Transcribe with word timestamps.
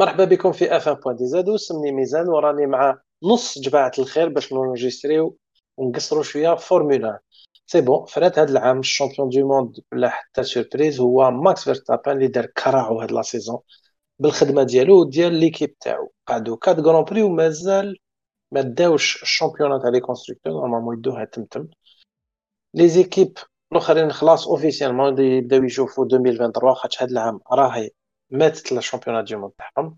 مرحبا 0.00 0.24
بكم 0.24 0.52
في 0.52 0.76
F1 0.76 0.88
point 0.88 1.16
DZ. 1.16 1.56
اسمي 1.56 1.92
ميزان 1.92 2.28
وراني 2.28 2.66
مع 2.66 2.98
نص 3.22 3.58
جماعة 3.58 3.92
الخير 3.98 4.28
باش 4.28 4.52
نونجستريو 4.52 5.36
ونقصروا 5.76 6.22
شوية 6.22 6.54
formula 6.54 7.20
c'est 7.66 7.80
bon 7.80 8.04
فرات 8.06 8.38
هذا 8.38 8.50
العام 8.52 8.78
ال 8.78 8.84
champion 8.84 9.28
du 9.28 9.48
monde 9.48 9.76
بلا 9.92 10.08
حتى 10.08 10.42
surprise 10.42 11.00
هو 11.00 11.30
ماكس 11.30 11.64
فيرستابان 11.64 12.16
اللي 12.16 12.28
دار 12.28 12.46
كراعو 12.46 13.00
هاد 13.00 13.12
la 13.12 13.22
saison 13.22 13.58
بالخدمة 14.18 14.62
ديالو 14.62 15.00
وديال 15.00 15.34
l'équipe 15.34 15.78
تاعو. 15.78 16.12
قعدوا 16.26 16.56
quatre 16.56 16.78
grands 16.78 17.04
prix 17.04 17.22
ومازال 17.22 17.96
ما 18.52 18.60
داوش 18.60 19.22
ال 19.22 19.27
championnat 19.27 19.82
تاع 19.82 19.90
les 19.90 20.00
constructeurs 20.00 20.52
normalement 20.52 20.98
يدوها 20.98 21.24
تمتم. 21.24 21.68
les 22.74 22.88
équipes 22.88 23.38
الأخرين 23.72 24.12
خلاص 24.12 24.48
officiellement 24.48 25.18
يبداو 25.18 25.64
يشوفوا 25.64 26.04
2023 26.04 26.74
خاطش 26.74 27.02
هاد 27.02 27.10
العام 27.10 27.40
راهي 27.52 27.90
ماتت 28.30 28.72
le 28.72 28.80
championnat 28.80 29.24
du 29.24 29.36
monde 29.36 29.52
تاعهم. 29.52 29.96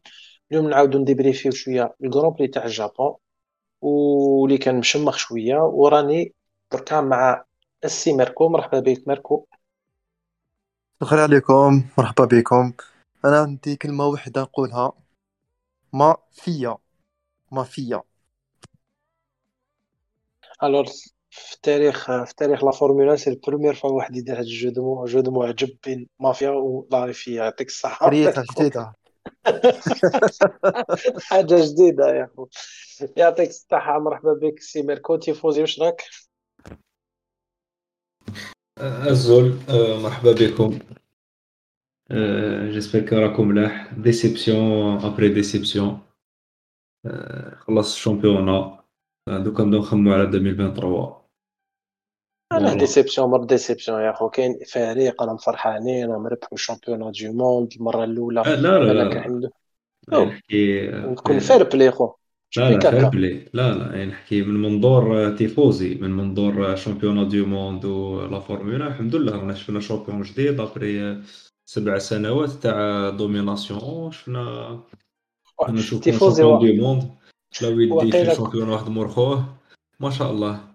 اليوم 0.50 0.68
نعاودو 0.68 0.98
نديبريفيو 0.98 1.52
شوية 1.52 1.94
ال 2.04 2.09
Grand 2.09 2.32
Prix 2.34 2.48
تاع 2.48 2.64
ال 2.64 2.73
Japon 2.73 3.14
واللي 3.80 4.58
كان 4.58 4.78
مشمخ 4.78 5.16
شوية 5.16 5.56
وراني 5.56 6.34
دركا 6.72 7.00
مع 7.00 7.44
السي 7.84 8.12
ميركو. 8.12 8.48
مرحبا 8.48 8.80
بك 8.80 9.08
ميركو. 9.08 9.46
الخير 11.02 11.20
عليكم 11.20 11.84
مرحبا 11.98 12.24
بكم. 12.24 12.72
أنا 13.24 13.40
عندي 13.40 13.76
كلمة 13.76 14.06
واحدة 14.06 14.42
نقولها. 14.42 14.92
مافيا 15.92 16.76
مافيا 17.52 18.02
Alors 20.62 20.84
في 21.32 21.54
التاريخ 21.54 22.06
في 22.24 22.34
تاريخ 22.36 22.64
la 22.64 22.70
Formula 22.70 23.16
c'est 23.16 23.30
ال 23.30 23.35
première 23.35 23.74
fois 23.74 23.90
واحد 23.90 24.16
يدير 24.16 24.38
هاد 24.38 24.44
ال 24.44 24.51
jeu 24.51 24.70
de 24.70 25.04
jeu 25.04 25.14
de 25.14 25.20
mots 25.20 25.42
عجب 25.42 25.76
بين 25.86 26.08
مافيا 26.20 26.50
و 26.50 26.64
la 26.64 26.92
FIA 26.92 27.34
يعطيك 27.34 27.68
الصحة. 27.68 28.08
ريحة 28.08 28.44
جديدة 28.56 28.92
حاجة 31.28 31.56
جديدة 31.66 32.14
يا 32.14 32.30
خو 32.36 32.46
يعطيك 33.16 33.48
الصحة. 33.48 33.98
مرحبا 33.98 34.32
بك 34.32 34.60
سي 34.60 34.82
ميركو. 34.82 35.16
تيفوزي 35.16 35.60
واش 35.60 35.80
راك؟ 35.80 36.02
الزول 38.80 39.58
مرحبا 40.02 40.32
بكم. 40.32 40.78
J'espère 42.72 43.08
que 43.08 43.16
راكم 43.16 43.48
ملاح. 43.48 43.94
Déception 43.94 45.04
après 45.04 45.28
déception 45.28 46.00
خلص 47.56 47.94
ال 47.94 48.02
championnat 48.02 48.84
دوكا 49.28 49.64
نبداو 49.64 49.80
نخمو 49.80 50.12
على 50.12 50.22
2023 50.22 51.21
أنا 52.56 52.74
déception 52.74 53.30
مور 53.30 53.44
déception 53.44 54.00
يا 54.00 54.12
خو 54.12 54.28
كاين 54.28 54.58
فريق 54.72 55.22
راهم 55.22 55.36
فرحانين 55.36 56.10
راهم 56.10 56.26
ربحوا 56.26 56.52
ال 56.52 56.59
champion 56.59 57.12
du 57.12 57.32
monde 57.32 57.72
المرة 57.76 58.04
الأولى. 58.04 58.42
لا 58.46 58.56
لا 58.56 58.92
لا. 58.92 59.38
لا 60.08 60.24
نحكي 60.24 60.90
نكون 60.90 61.38
fair-play 61.38 61.90
خو 61.90 62.10
لا 62.56 62.70
لا 62.70 62.90
fair-play 62.90 63.48
لا 63.52 63.72
لا 63.72 64.04
نحكي 64.04 64.42
من 64.42 64.62
منظور 64.62 65.36
تيفوزي 65.36 65.94
من 65.94 66.10
منظور 66.10 66.76
champion 66.76 67.28
du 67.28 67.46
monde 67.46 67.84
و 67.84 68.03
la 68.03 68.40
Formula. 68.40 68.86
الحمد 68.86 69.16
لله 69.16 69.32
رانا 69.32 69.54
شفنا 69.54 69.80
champion 69.80 70.22
جديد 70.22 70.60
après 70.60 71.22
سبع 71.64 71.98
سنوات 71.98 72.50
تاع 72.50 73.10
domination. 73.10 74.10
شفنا 74.10 74.80
نشوفو 75.68 76.34
champion 76.34 76.58
du 76.58 76.82
monde. 76.82 77.10
لا 77.62 77.68
ويدي 77.68 78.34
champion 78.34 78.68
واحد 78.68 78.88
مورخوه 78.88 79.44
ما 80.00 80.10
شاء 80.10 80.30
الله. 80.30 80.71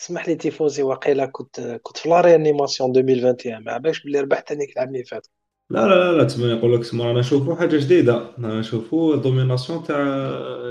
اسمح 0.00 0.28
لي 0.28 0.34
تيفوزي 0.34 0.82
واقيلا 0.82 1.26
كنت 1.26 1.80
كنت 1.82 1.96
في 1.96 2.08
la 2.08 2.20
réanimation 2.20 2.96
2021 2.96 3.64
ما 3.64 3.78
باش 3.78 4.02
بلي 4.02 4.20
ربحت 4.20 4.52
هذيك 4.52 4.76
العام 4.76 4.88
اللي 4.88 5.04
فات. 5.04 5.26
لا 5.70 5.88
لا 5.88 6.12
لا 6.12 6.24
تما 6.24 6.52
يقول 6.52 6.74
لك 6.74 6.86
تما 6.86 7.04
رانا 7.04 7.20
نشوفوا 7.20 7.54
حاجة 7.54 7.76
جديدة. 7.76 8.30
رانا 8.38 8.60
نشوفوا 8.60 9.16
domination 9.16 9.82
تاع 9.82 9.98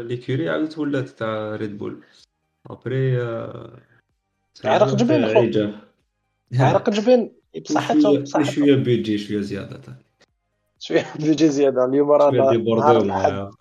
l'écurie 0.01 0.49
عاودت 0.49 0.77
ولات 0.77 1.09
تاع 1.09 1.55
ريد 1.55 1.77
بول. 1.77 2.03
Après 2.69 3.21
عرق 4.65 4.95
جبين 4.95 5.27
خو. 5.27 5.69
عرق 6.53 6.89
جبين. 6.89 7.31
بصحتهم 7.61 8.25
شوية 8.43 8.75
بيجي 8.75 9.17
شوية 9.17 9.41
زيادة. 9.41 9.81
شوية 10.79 11.05
بيجي 11.19 11.49
زيادة. 11.49 11.85
اليوم 11.85 12.11
رانا 12.11 13.51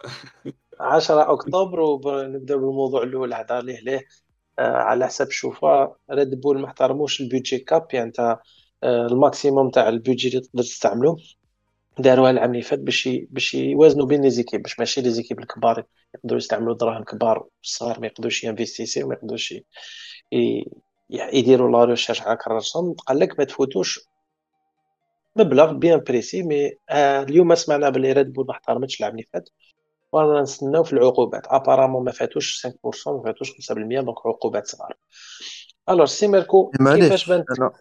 10 0.81 1.33
أكتوبر 1.33 1.81
ونبدا 1.81 2.57
بالموضوع 2.57 3.03
الأول 3.03 3.35
هذا 3.35 3.61
ليه 3.61 3.81
ليه؟ 3.81 3.97
آه، 3.97 4.26
على 4.59 5.07
حسب 5.07 5.31
شوفا 5.31 5.97
ريد 6.11 6.41
بول 6.41 6.59
ما 6.61 6.67
احترموش 6.67 7.21
ال 7.21 7.26
budget 7.26 7.59
cap 7.59 7.87
يعني 7.93 8.07
انت 8.07 8.39
آه، 8.83 9.07
ال 9.07 9.15
maximum 9.15 9.71
تاع 9.71 9.89
ال 9.89 9.95
budget 9.95 10.29
اللي 10.29 10.41
تقدر 10.41 10.63
تستعملو. 10.63 11.17
داروها 11.99 12.31
العام 12.31 12.51
اللي 12.51 12.63
فات 12.63 12.79
باش 12.79 13.09
باش 13.31 13.55
يوازنوا 13.55 14.07
بين 14.07 14.23
les 14.23 14.31
équipes 14.31 14.63
باش 14.63 14.79
ماشي 14.79 15.01
les 15.01 15.11
équipes 15.11 15.39
الكبار 15.41 15.85
يقدروا 16.15 16.39
يستعملوا 16.39 16.75
دراهم 16.75 17.05
كبار 17.05 17.47
والصغار 17.59 18.01
ما 18.01 18.07
يقدروش 18.07 18.45
ينفيستيسي 18.45 19.05
وما 19.05 19.15
يقدروش 19.15 19.55
يديروا 21.11 21.71
la 21.71 21.85
recherche 21.85 22.23
على 22.23 22.37
كراسهم 22.37 22.95
قال 22.95 23.19
لك 23.19 23.39
ما 23.39 23.45
تفوتوش 23.45 24.01
مبلغ 25.37 25.73
bien 25.73 25.99
précis 26.01 26.43
mais 26.43 26.71
آه 26.91 27.23
اليوم 27.23 27.55
سمعنا 27.55 27.89
بلي 27.91 28.13
ريد 28.13 28.33
بول 28.33 28.47
ما 28.47 28.53
احترمتش 28.53 29.01
العام 29.01 29.13
اللي 29.13 29.23
فات. 29.33 29.49
ورانا 30.17 30.43
نستناو 30.43 30.85
في 30.85 30.93
العقوبات. 30.93 31.47
Apparemment 31.47 32.05
ما 32.05 32.13
فاتوش 32.13 32.67
5% 32.67 32.71
ما 33.07 33.23
فاتوش 33.25 33.51
5% 33.51 33.55
donc 33.73 34.27
عقوبات 34.27 34.67
صغار. 34.67 34.97
Alors 35.91 36.07
سي 36.07 36.27
ميركو 36.29 36.71
كيفاش 36.71 37.29
بانت 37.29 37.51
أنا 37.51 37.73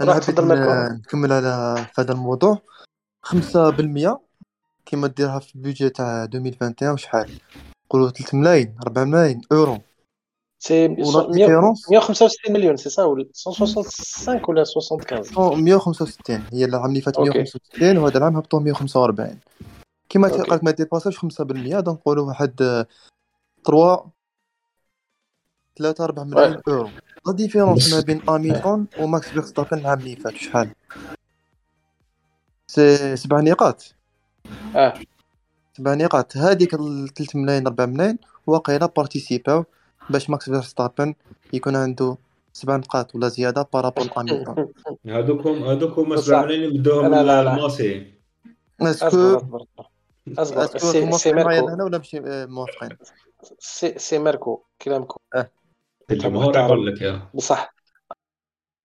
أنا 0.00 0.14
حبيت 0.14 0.40
نكمل 0.40 1.32
على 1.32 1.86
هذا 1.98 2.12
الموضوع. 2.12 2.58
5% 3.26 4.18
كيما 4.86 5.08
ديرها 5.08 5.38
في 5.38 5.54
البيجي 5.54 5.90
تاع 5.90 6.24
2021 6.24 6.92
وشحال؟ 6.92 7.40
نقولوا 7.86 8.10
3 8.10 8.38
ملايين 8.38 8.76
4 8.86 9.04
ملايين 9.04 9.40
اورو 9.52 9.78
سي 10.58 10.88
165 10.88 12.52
مليون 12.52 12.76
سي 12.76 12.90
سا؟ 12.90 13.04
ولا 13.04 13.24
165 13.46 14.40
ولا 14.48 14.64
75 14.64 15.64
165 15.64 16.44
هي 16.52 16.64
العام 16.64 16.90
اللي 16.90 17.00
فات 17.00 17.20
165 17.20 17.98
وهذا 17.98 18.18
العام 18.18 18.36
هبطوا 18.36 18.60
145 18.60 19.40
كيما 20.08 20.28
قالك 20.28 20.64
ما 20.64 20.70
ديباساش 20.70 21.18
5% 21.18 21.20
donc 21.80 21.88
نقولوا 21.88 22.26
واحد 22.26 22.84
3 23.64 24.10
3 25.76 26.04
4 26.04 26.24
ملايين 26.24 26.60
أورو. 26.68 26.90
la 27.26 27.32
différence 27.32 27.94
ما 27.94 28.00
بين 28.00 28.22
اميلتون 28.28 28.86
وماكس 29.00 29.28
فيرستابن 29.28 29.78
العام 29.78 29.98
اللي 29.98 30.16
فات 30.16 30.34
شحال؟ 30.34 30.70
C'est 32.66 33.16
سبع 33.16 33.40
نقاط. 33.40 33.94
أه. 34.76 34.94
سبع 35.76 35.94
نقاط. 35.94 36.36
هذيك 36.36 36.70
3 36.70 37.38
ملايين 37.38 37.66
4 37.66 37.86
ملايين 37.86 38.18
واقيلا 38.46 38.86
بارتيسيباو 38.86 39.64
باش 40.10 40.30
ماكس 40.30 40.50
فيرستابن 40.50 41.14
يكون 41.52 41.76
عنده 41.76 42.16
سبع 42.52 42.76
نقاط 42.76 43.14
ولا 43.14 43.28
زيادة 43.28 43.68
par 43.72 43.82
rapport 43.82 44.06
à 44.06 44.10
اميلتون 44.18 44.68
هذوكم 45.06 45.64
هذوكم 45.64 46.16
سبع 46.16 46.42
ملايين 46.42 46.70
بدوهم 46.70 47.14
الماسي 47.14 48.12
Est-ce 48.80 49.20
que 49.20 49.40
أصبر 50.38 50.78
سي 50.78 51.12
سي 51.12 51.32
ميركو. 51.32 51.68
هنا 51.68 51.84
ولا 51.84 51.98
ماشي 51.98 52.20
موافقين؟ 52.46 52.98
سي 53.58 53.98
سي 53.98 54.18
ميركو 54.18 54.62
كلامكم. 54.82 55.20
آه. 55.34 55.50
الجمهور 56.10 56.56
يقول 56.58 56.86
لك 56.86 57.02
يا. 57.02 57.28
بصح 57.34 57.74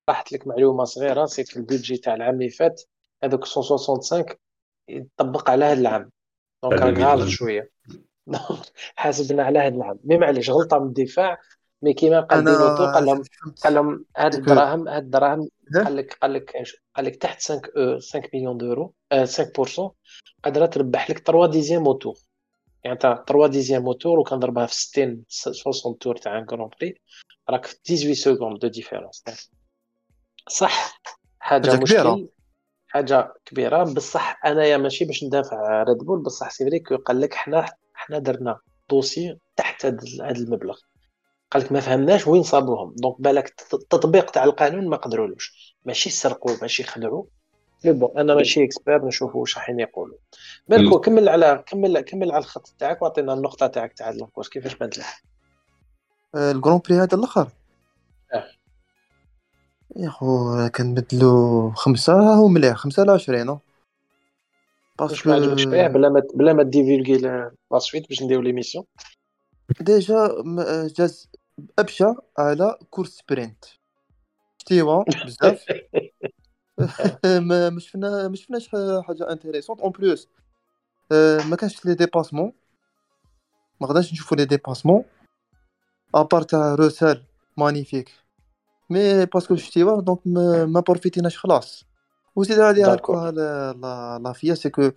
راحت 0.09 0.31
لك 0.31 0.47
معلومة 0.47 0.83
صغيرة 0.83 1.25
c'est 1.25 1.45
ال 1.55 1.61
budget 1.61 1.97
تاع 1.97 2.15
العام 2.15 2.33
اللي 2.33 2.49
فات 2.49 2.81
هذوك 3.23 3.41
165 3.57 4.25
يطبق 4.89 5.49
على 5.49 5.65
هذا 5.65 5.79
العام. 5.79 6.11
donc 6.63 6.81
راك 6.81 6.97
غالط 6.97 7.27
شوية. 7.27 7.71
حاسبنا 8.95 9.43
على 9.43 9.59
هذا 9.59 9.75
العام. 9.75 9.99
mais 10.03 10.17
معليش 10.17 10.49
غلطة 10.49 10.79
من 10.79 10.87
الدفاع 10.87 11.37
mais 11.83 11.93
كيما 11.93 12.19
قال 12.19 12.43
ديلوتو 12.45 12.85
قال 12.85 13.05
لهم 13.05 13.23
قال 13.63 13.73
لهم 13.73 14.05
هاد 14.17 14.33
الدراهم 14.33 14.87
هاد 14.87 15.03
الدراهم 15.03 15.49
قال 15.73 15.95
لك 15.95 16.17
قال 16.21 16.33
لك 16.33 16.55
قال 16.95 17.05
لك 17.05 17.15
تحت 17.15 17.41
5 17.41 17.61
5 17.95 18.21
مليون 18.33 18.57
d'euros 18.57 18.93
5% 19.13 19.91
قادرة 20.43 20.65
تربح 20.65 21.09
لك 21.09 21.19
3 21.19 21.51
dixièmes 21.51 21.85
au 21.85 21.95
tour 21.95 22.15
يعني 22.83 22.93
انت 22.93 23.23
3 23.27 23.47
dixièmes 23.47 23.85
au 23.85 23.96
tour 23.96 24.19
وكنضربها 24.19 24.65
في 24.65 24.75
60 24.75 25.23
60 25.27 25.97
tours 25.97 26.15
تاع 26.15 26.37
un 26.39 26.45
Grand 26.45 26.69
Prix 26.81 27.01
راك 27.49 27.65
في 27.65 27.75
18 27.85 28.13
secondes 28.13 28.59
de 28.59 28.67
différence 28.67 29.23
صح؟ 30.49 31.01
حاجة 31.39 31.79
مشكل. 31.79 32.29
حاجة 32.87 33.33
كبيرة. 33.45 33.83
بصح 33.83 34.45
أنايا 34.45 34.77
ماشي 34.77 35.05
باش 35.05 35.23
ندافع 35.23 35.83
ريد 35.83 35.97
بول 35.97 36.23
بصح 36.23 36.49
c'est 36.49 36.65
vrai 36.65 36.79
قال 36.79 37.21
لك 37.21 37.33
حنا 37.33 37.65
حنا 37.93 38.19
درنا 38.19 38.59
dossier 38.89 39.37
تحت 39.55 39.85
هذا 39.85 40.31
المبلغ. 40.31 40.77
قال 41.53 41.63
لك 41.63 41.71
ما 41.71 41.79
فهمناش 41.79 42.27
وين 42.27 42.43
صابوهم. 42.43 42.93
donc 42.97 43.21
بالك 43.21 43.55
التطبيق 43.73 44.31
تاع 44.31 44.43
القانون 44.43 44.87
ما 44.87 44.97
قدرولوش. 44.97 45.75
ماشي 45.85 46.09
سرقوا 46.09 46.55
ماشي 46.61 46.83
خدعوا 46.83 47.23
mais 47.85 47.91
bon 47.91 48.17
أنا 48.17 48.35
ماشي 48.35 48.63
expert 48.63 49.05
نشوفوا 49.05 49.41
واش 49.41 49.57
راح 49.57 49.69
يقولوا 49.69 50.17
ميركو 50.67 50.99
كمل 50.99 51.29
على 51.29 51.63
كمل 51.67 51.99
كمل 51.99 52.31
على 52.31 52.41
الخط 52.43 52.67
تاعك 52.79 53.01
وأعطينا 53.01 53.33
النقطة 53.33 53.67
تاعك 53.67 53.93
تاع 53.93 54.09
ال 54.09 54.14
course. 54.14 54.49
كيفاش 54.49 54.75
بانت 54.75 54.97
لك 54.97 55.05
ال 56.35 56.43
Grand 56.43 56.81
Prix 56.89 56.95
هذا 56.95 57.17
الأخر؟ 57.17 57.47
آه. 58.33 58.49
يا 59.95 60.09
خو 60.09 60.69
كنبدلو 60.75 61.71
خمسة 61.71 62.13
هو 62.13 62.47
مليح 62.47 62.75
خمسة 62.75 63.01
على 63.01 63.11
عشرين 63.11 63.49
واش 65.01 65.27
ما 65.27 65.35
عجبكش 65.35 65.65
بلا 65.65 66.09
ما 66.09 66.21
بلا 66.33 66.53
ما 66.53 66.63
dévoiler 66.63 67.17
la 67.17 67.51
suite 67.77 68.09
باش 68.09 68.23
نديرو 68.23 68.41
l'émission 68.41 68.85
déjà 69.79 70.43
جاز 70.97 71.29
ابشى 71.79 72.13
على 72.37 72.77
course 72.89 73.09
sprint 73.09 73.65
شتيوا 74.57 75.03
بزاف. 75.25 75.65
ما 77.49 77.79
شفنا 77.79 78.27
ما 78.27 78.35
شفناش 78.35 78.69
حاجة 79.07 79.31
intéressante 79.31 79.81
en 79.81 79.91
plus 79.91 80.27
ما 81.49 81.55
كانش 81.55 81.85
les 81.85 81.95
dépassements. 81.95 82.53
ما 83.81 83.87
غاداش 83.87 84.13
نشوفو 84.13 84.35
les 84.35 84.45
dépassements. 84.45 85.03
à 86.15 86.20
part 86.20 86.41
تاع 86.41 86.75
روسال 86.75 87.23
magnifique 87.57 88.11
mais 88.89 89.25
parce 89.25 89.44
que 89.44 89.55
شتيوا 89.55 90.01
donc 90.01 90.19
ما 90.67 90.79
بروفيتيناش 90.79 91.37
خلاص. 91.37 91.85
وزيد 92.35 92.59
عليها 92.59 92.95
la 93.31 94.19
la 94.23 94.33
FIA 94.33 94.53
c'est 94.53 94.69
que 94.69 94.91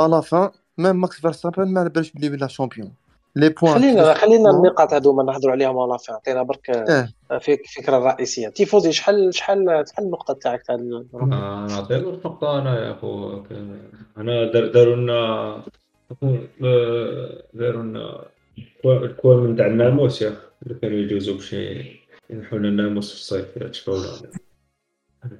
à 0.00 0.08
la 0.08 0.20
fin 0.20 0.50
même 0.78 1.00
ماكس 1.00 1.20
فيرستابن 1.20 1.72
ما 1.72 1.80
على 1.80 1.90
بالش 1.90 2.10
بلي 2.10 2.28
ولا 2.28 2.46
champion 2.46 2.94
les 3.36 3.48
points 3.48 3.74
خلينا 3.74 4.14
خلينا 4.14 4.50
النقاط 4.50 4.94
هذوما 4.94 5.22
نهضروا 5.22 5.52
عليهم 5.52 5.78
à 5.78 5.85
la 5.85 5.98
fin 5.98 6.14
عطينا 6.14 6.42
برك 6.42 6.70
آه. 6.70 7.08
الفكرة 7.30 7.96
الرئيسيه 7.98 8.48
تيفوزي 8.48 8.92
شحال 8.92 9.34
شحال 9.34 9.84
شحال 9.88 10.04
النقطة 10.04 10.34
تاعك 10.34 10.62
تاع 10.62 10.74
نعطي 10.74 11.98
له 11.98 12.10
النقطه 12.10 12.58
أنا 12.58 12.88
يا 12.88 12.94
خو 12.94 13.40
أنا 14.18 14.52
داروا 14.52 14.96
لنا 14.96 15.62
داروا 17.54 17.82
لنا 17.82 18.24
الكوام 18.84 19.56
تاع 19.56 19.66
الناموس 19.66 20.22
يا 20.22 20.32
اللي 20.62 20.74
كانوا 20.74 20.98
يجوزوا 20.98 21.34
باش 21.34 21.52
ينحوا 22.30 22.58
لنا 22.58 22.68
الناموس 22.68 23.10
في 23.10 23.16
الصيف 23.16 23.58
تشفاو 23.58 23.96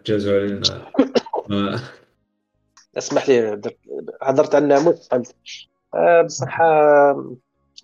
جازوا 0.07 0.41
علينا. 0.41 0.63
اسمح 2.99 3.29
لي 3.29 3.61
هضرت 4.23 4.55
على 4.55 4.63
الناموس 4.63 5.09
بصح 6.25 6.61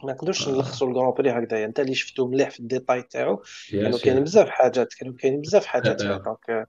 ما 0.05 0.12
نقدرش 0.12 0.49
نلخصوا 0.49 0.88
ال 0.89 0.93
Grand 0.93 1.15
Prix 1.15 1.31
هكذايا 1.31 1.67
انت 1.67 1.81
اللي 1.81 1.94
شفتو 1.94 2.26
مليح 2.26 2.50
في 2.50 2.61
الديتاي 2.61 3.02
تاعو 3.02 3.43
كانوا 3.70 3.99
كاين 3.99 4.25
بزاف 4.25 4.49
حاجات 4.49 4.94
كانوا 4.94 5.14
كاين 5.19 5.41
بزاف 5.41 5.67
حاجات 5.67 6.02
فيه 6.02 6.17
donc 6.17 6.69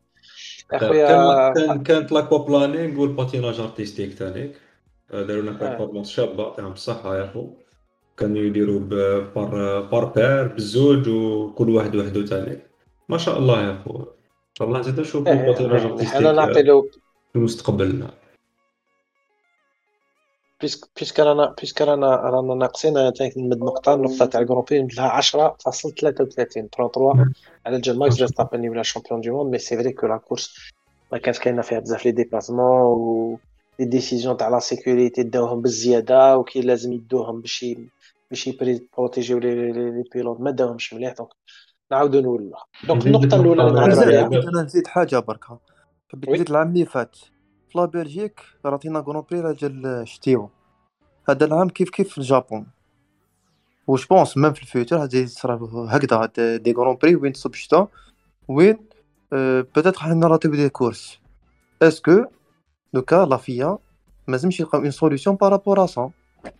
أخويا 0.71 1.53
كان 1.53 1.83
كانت 1.83 2.11
l'aquaplaning 2.11 2.38
وال 2.38 3.01
patinage 3.01 3.59
artistique 3.59 4.17
تانيك. 4.17 4.51
داروا 5.11 5.41
لنا 5.41 5.51
performance 5.51 6.09
شابة 6.09 6.43
يعطيهم 6.43 6.71
الصحه 6.71 7.17
يا 7.17 7.31
خو 7.33 7.47
كانوا 8.17 8.41
يديروا 8.41 8.79
par 8.79 9.81
par 9.81 10.05
paire 10.05 10.47
بالزوج 10.47 11.09
وكل 11.09 11.69
واحد 11.69 11.95
وحده 11.95 12.25
تاني. 12.25 12.57
ما 13.09 13.17
شاء 13.17 13.39
الله 13.39 13.67
يا 13.67 13.81
خو 13.85 13.97
ان 13.99 14.55
شاء 14.57 14.67
الله 14.67 14.79
نزيد 14.79 14.99
نشوفوا 14.99 15.33
ال 15.33 15.39
patinage 15.39 15.81
له 16.61 16.81
في 17.31 17.35
المستقبل 17.35 18.07
puisque 20.61 21.19
رانا 21.19 21.55
puisque 21.61 21.81
رانا 21.81 22.15
رانا 22.15 22.55
ناقصين 22.55 22.93
نمد 23.37 23.57
نقطة 23.57 23.93
النقطة 23.93 24.25
تاع 24.25 24.41
ال 24.41 24.45
Grand 24.45 24.63
Prix 24.69 24.88
لها 24.97 25.21
10.33 25.21 25.93
33 25.95 27.33
على 27.65 27.81
جال 27.81 27.99
ماكس 27.99 28.15
فيرستابن 28.15 28.69
ولا 28.69 28.83
champion 28.83 29.21
du 29.21 29.38
monde 29.38 29.51
mais 29.51 29.57
c'est 29.57 29.77
vrai 29.77 29.93
que 29.93 30.07
la 30.07 30.17
course 30.17 30.71
ما 31.11 31.17
كانش 31.17 31.39
كاينة 31.39 31.61
فيها 31.61 31.79
بزاف 31.79 32.05
les 32.05 32.11
déplacements 32.11 32.81
و 32.81 33.39
les 33.79 33.85
décisions 33.85 34.38
تاع 34.37 34.49
la 34.49 34.59
sécurité 34.59 35.23
داوهم 35.23 35.61
بالزيادة 35.61 36.37
وكي 36.37 36.61
لازم 36.61 36.93
يدوهم 36.93 37.41
باش 37.41 37.65
باش 38.31 38.47
يبروتيجيو 38.47 39.39
les 39.39 40.03
pilotes 40.13 40.39
ما 40.39 40.51
داوهمش 40.51 40.93
مليح. 40.93 41.13
donc 41.13 41.29
نعاودو 41.91 42.21
نولوا. 42.21 42.57
donc 42.88 43.05
النقطة 43.07 43.41
الأولى 43.41 43.67
اللي 43.67 43.79
نهضروا 43.79 44.03
عليها 44.03 44.49
أنا 44.49 44.61
نزيد 44.61 44.87
حاجة 44.87 45.19
بركة. 45.19 45.59
حبيت 46.11 46.29
نزيد 46.29 46.49
العام 46.49 46.67
اللي 46.67 46.85
فات. 46.85 47.17
la 47.75 47.85
Belgique 47.85 48.41
راتينا 48.65 49.01
Grand 49.01 49.23
Prix 49.31 49.41
رجال 49.41 50.03
شتيو 50.07 50.50
هذا 51.29 51.45
العام 51.45 51.69
كيف 51.69 51.89
كيف 51.89 52.09
في 52.09 52.18
ال 52.17 52.25
Japon 52.25 52.65
je 53.88 54.07
pense 54.07 54.38
même 54.38 54.53
في 54.53 54.62
ال 54.61 54.67
futur 54.67 54.97
غادي 54.97 55.21
يصرا 55.21 55.69
هكذا 55.89 56.57
des 56.57 56.73
Grands 56.73 56.97
Prix 57.01 57.15
وين 57.15 57.33
تصب 57.33 57.53
الشتا 57.53 57.88
وين 58.47 58.77
peut-être 59.75 59.88
راح 59.97 60.07
نراتيو 60.07 60.51
des 60.51 60.69
courses 60.69 61.19
est-ce 61.81 62.11
que 62.11 62.25
دوكا 62.94 63.25
la 63.25 63.38
FIA 63.38 63.77
ما 64.27 64.33
لازمش 64.33 64.59
يلقاو 64.59 64.81
une 64.81 64.91
solution 64.91 65.35
par 65.35 65.50
rapport 65.50 65.83
à 65.83 65.85
ça 65.85 66.11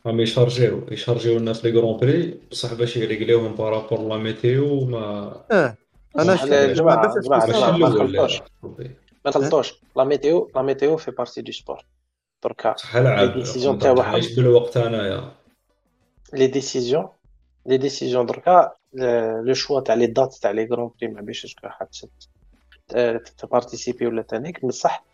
هم 0.06 0.20
يشارجيو 0.20 0.88
يشارجيو 0.92 1.38
الناس 1.38 1.66
les 1.66 1.72
Grands 1.72 1.98
Prix 1.98 2.40
بصح 2.52 2.74
باش 2.74 2.98
يريغليوهم 2.98 3.56
par 3.56 3.72
rapport 3.72 4.08
la 4.08 4.18
météo 4.18 4.86
ما 4.86 5.34
آه 5.52 5.76
أنا 6.20 6.36
جماعة 6.74 7.22
جماعة 7.22 8.44
ما 9.26 9.32
تغلطوش 9.32 9.74
la 9.96 10.04
météo 10.04 10.52
la 10.56 10.62
météo 10.62 10.98
fait 10.98 11.12
partie 11.12 11.42
du 11.42 11.52
sport 11.52 11.86
دركا 12.44 12.76
les 12.96 13.28
décisions 13.28 13.80
تاعو 13.80 14.02
عايش 14.02 14.36
بالوقت 14.36 14.78
انايا 14.78 15.32
les 16.34 16.48
décisions 16.48 17.10
les 17.66 17.78
décisions 17.78 18.26
دركا 18.26 18.72
le 19.44 19.54
choix 19.54 19.80
تاع 19.80 19.96
les 19.96 20.08
dates 20.08 20.34
تاع 20.34 20.52
les 20.52 20.66
Grands 20.66 20.92
Prix 21.02 21.12
ما 21.12 21.22
بيش 21.22 21.56
حد 21.64 21.88
تبارتيسيبي 23.38 24.08
ولا 24.08 24.22
تانيك 24.22 24.66
بصح 24.66 25.06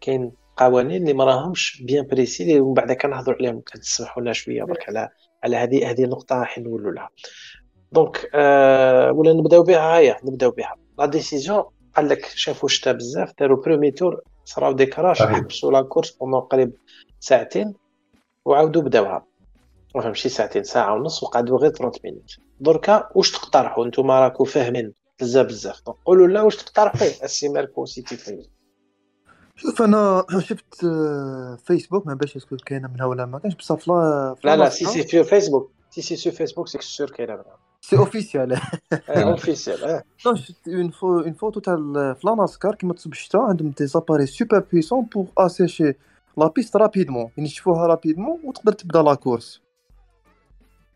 كاين 0.00 0.32
قوانين 0.56 1.02
اللي 1.02 1.12
ما 1.12 1.24
راهمش 1.24 1.82
bien 1.82 2.06
précis 2.06 2.60
ومن 2.60 2.74
بعد 2.74 2.92
كنهضروا 2.92 3.36
عليهم 3.36 3.60
كتسمحوا 3.60 4.22
لنا 4.22 4.32
شوية 4.32 4.64
برك 4.64 4.88
على 4.88 5.08
على 5.44 5.56
هذه 5.56 5.90
هذه 5.90 6.04
النقطه 6.04 6.38
راح 6.40 6.58
نولوا 6.58 6.92
لها 6.92 7.10
donc 7.92 8.30
آه 8.34 9.12
ولا 9.12 9.32
نبداو 9.32 9.62
بها 9.62 9.98
هيا 9.98 10.16
نبداو 10.24 10.50
بها 10.50 10.76
la 10.98 11.06
décision 11.06 11.64
قال 11.96 12.08
لك 12.08 12.24
شافوا 12.24 12.68
شتا 12.68 12.92
بزاف 12.92 13.32
داروا 13.38 13.62
premier 13.62 13.90
tour 13.90 14.20
صراو 14.44 14.72
des 14.72 14.86
crashs 14.86 15.22
حبسوا 15.22 15.72
la 15.72 15.82
course 15.82 16.18
قريب 16.50 16.72
ساعتين 17.20 17.74
وعاودوا 18.44 18.82
بداوها. 18.82 19.26
ما 19.94 20.02
فهمتش 20.02 20.26
ساعتين 20.26 20.62
ساعة 20.62 20.94
ونص 20.94 21.22
وقعدوا 21.22 21.58
غير 21.58 21.70
30 21.70 22.00
minutes 22.04 22.36
دركا 22.60 23.08
واش 23.14 23.30
تقترحوا 23.30 23.86
نتوما 23.86 24.20
راكو 24.20 24.44
فاهمين 24.44 24.92
بزاف 25.20 25.46
بزاف. 25.46 25.80
قولوا 26.04 26.26
لنا 26.26 26.42
واش 26.42 26.56
تقترحوا 26.56 27.06
السي 27.24 27.48
ماركو 27.48 27.84
سيتي 27.84 28.16
فايز. 28.16 28.50
شوف 29.56 29.82
أنا 29.82 30.24
شفت 30.48 30.86
فيسبوك 31.66 32.06
ما 32.06 32.14
باش 32.14 32.36
est-ce 32.36 32.49
que 32.49 32.56
كاينة 32.56 32.88
منها 32.88 33.06
ولا 33.06 33.26
ما 33.26 33.38
كانش 33.38 33.54
بصح 33.54 33.88
لا 33.88 34.56
لا 34.56 34.68
سي 34.68 34.84
سي 34.84 35.02
في 35.02 35.24
فيسبوك 35.24 35.72
سي 35.90 36.02
سي 36.02 36.16
سو 36.16 36.30
فيسبوك 36.30 36.68
سي 36.68 36.78
سور 36.80 37.10
كاينة 37.10 37.32
منها 37.32 37.58
c'est 37.84 37.96
officiel 37.96 38.60
officiel 39.08 40.02
شفت 40.16 40.68
une 40.68 40.90
pho 40.90 41.20
une 41.20 41.32
photo 41.32 41.60
تاع 41.60 41.76
ف 42.14 42.21
la 42.21 42.34
NASCAR 42.34 42.74
كيما 42.74 42.94
تصب 42.94 43.12
الشتا 43.12 43.38
عندهم 43.38 43.70
des 43.70 43.86
appareils 43.86 44.26
super 44.26 44.58
puissants 44.58 45.04
pour 45.04 45.26
assécher 45.38 45.92
la 46.36 46.48
piste 46.48 46.76
rapidement 46.76 47.30
ينشفوها 47.38 47.86
rapidement 47.86 48.40
وتقدر 48.44 48.72
تبدا 48.72 49.02
la 49.02 49.14
course 49.14 49.62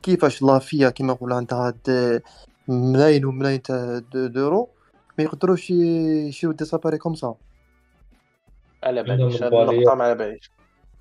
كيفاش 0.02 0.42
la 0.42 0.62
FIA 0.62 0.90
كيما 0.90 1.12
نقولوا 1.12 1.36
عندها 1.36 1.74
ملايين 2.68 3.24
وملايين 3.24 3.62
تاع 3.62 4.00
دورو 4.14 4.68
ما 5.18 5.24
يقدروش 5.24 5.70
يشريو 5.70 6.52
des 6.52 6.64
appareils 6.64 6.98
comme 6.98 7.14
ça 7.14 7.34
على 8.84 9.02
باليش 9.02 9.42
ما 9.42 10.04
على 10.04 10.14
باليش 10.14 10.50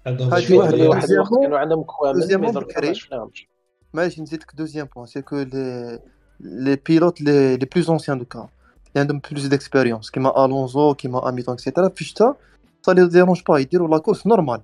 هادي 0.07 0.57
واحد 0.57 0.73
واحد 0.79 1.11
الوقت 1.11 1.29
كانوا 1.41 1.57
عندهم 1.57 1.83
كوامل 1.83 2.37
ما 2.37 3.29
درك 3.93 4.03
ما 4.03 4.09
شفناهمش 4.09 4.19
معليش 4.19 4.19
نزيدك 4.19 4.55
deuxième 4.55 4.87
point 4.95 5.05
c'est 5.05 5.21
que 5.21 5.35
les 5.35 5.99
les 6.39 6.75
pilotes 6.75 7.21
les 7.21 7.57
les 7.57 7.65
plus 7.65 7.89
anciens 7.89 8.17
دوكا 8.17 8.39
اللي 8.39 9.01
عندهم 9.01 9.21
plus 9.31 9.45
d'expérience 9.45 10.11
كيما 10.11 10.45
الونزو 10.45 10.93
كيما 10.93 11.29
هاميلتون 11.29 11.53
et 11.53 11.62
cetera 11.62 11.89
في 11.89 12.01
الشتا 12.01 12.35
ça 12.81 12.91
les 12.91 13.07
dérange 13.07 13.41
pas 13.49 13.59
يديروا 13.59 13.87
la 13.87 13.97
course 13.97 14.27
normal 14.27 14.61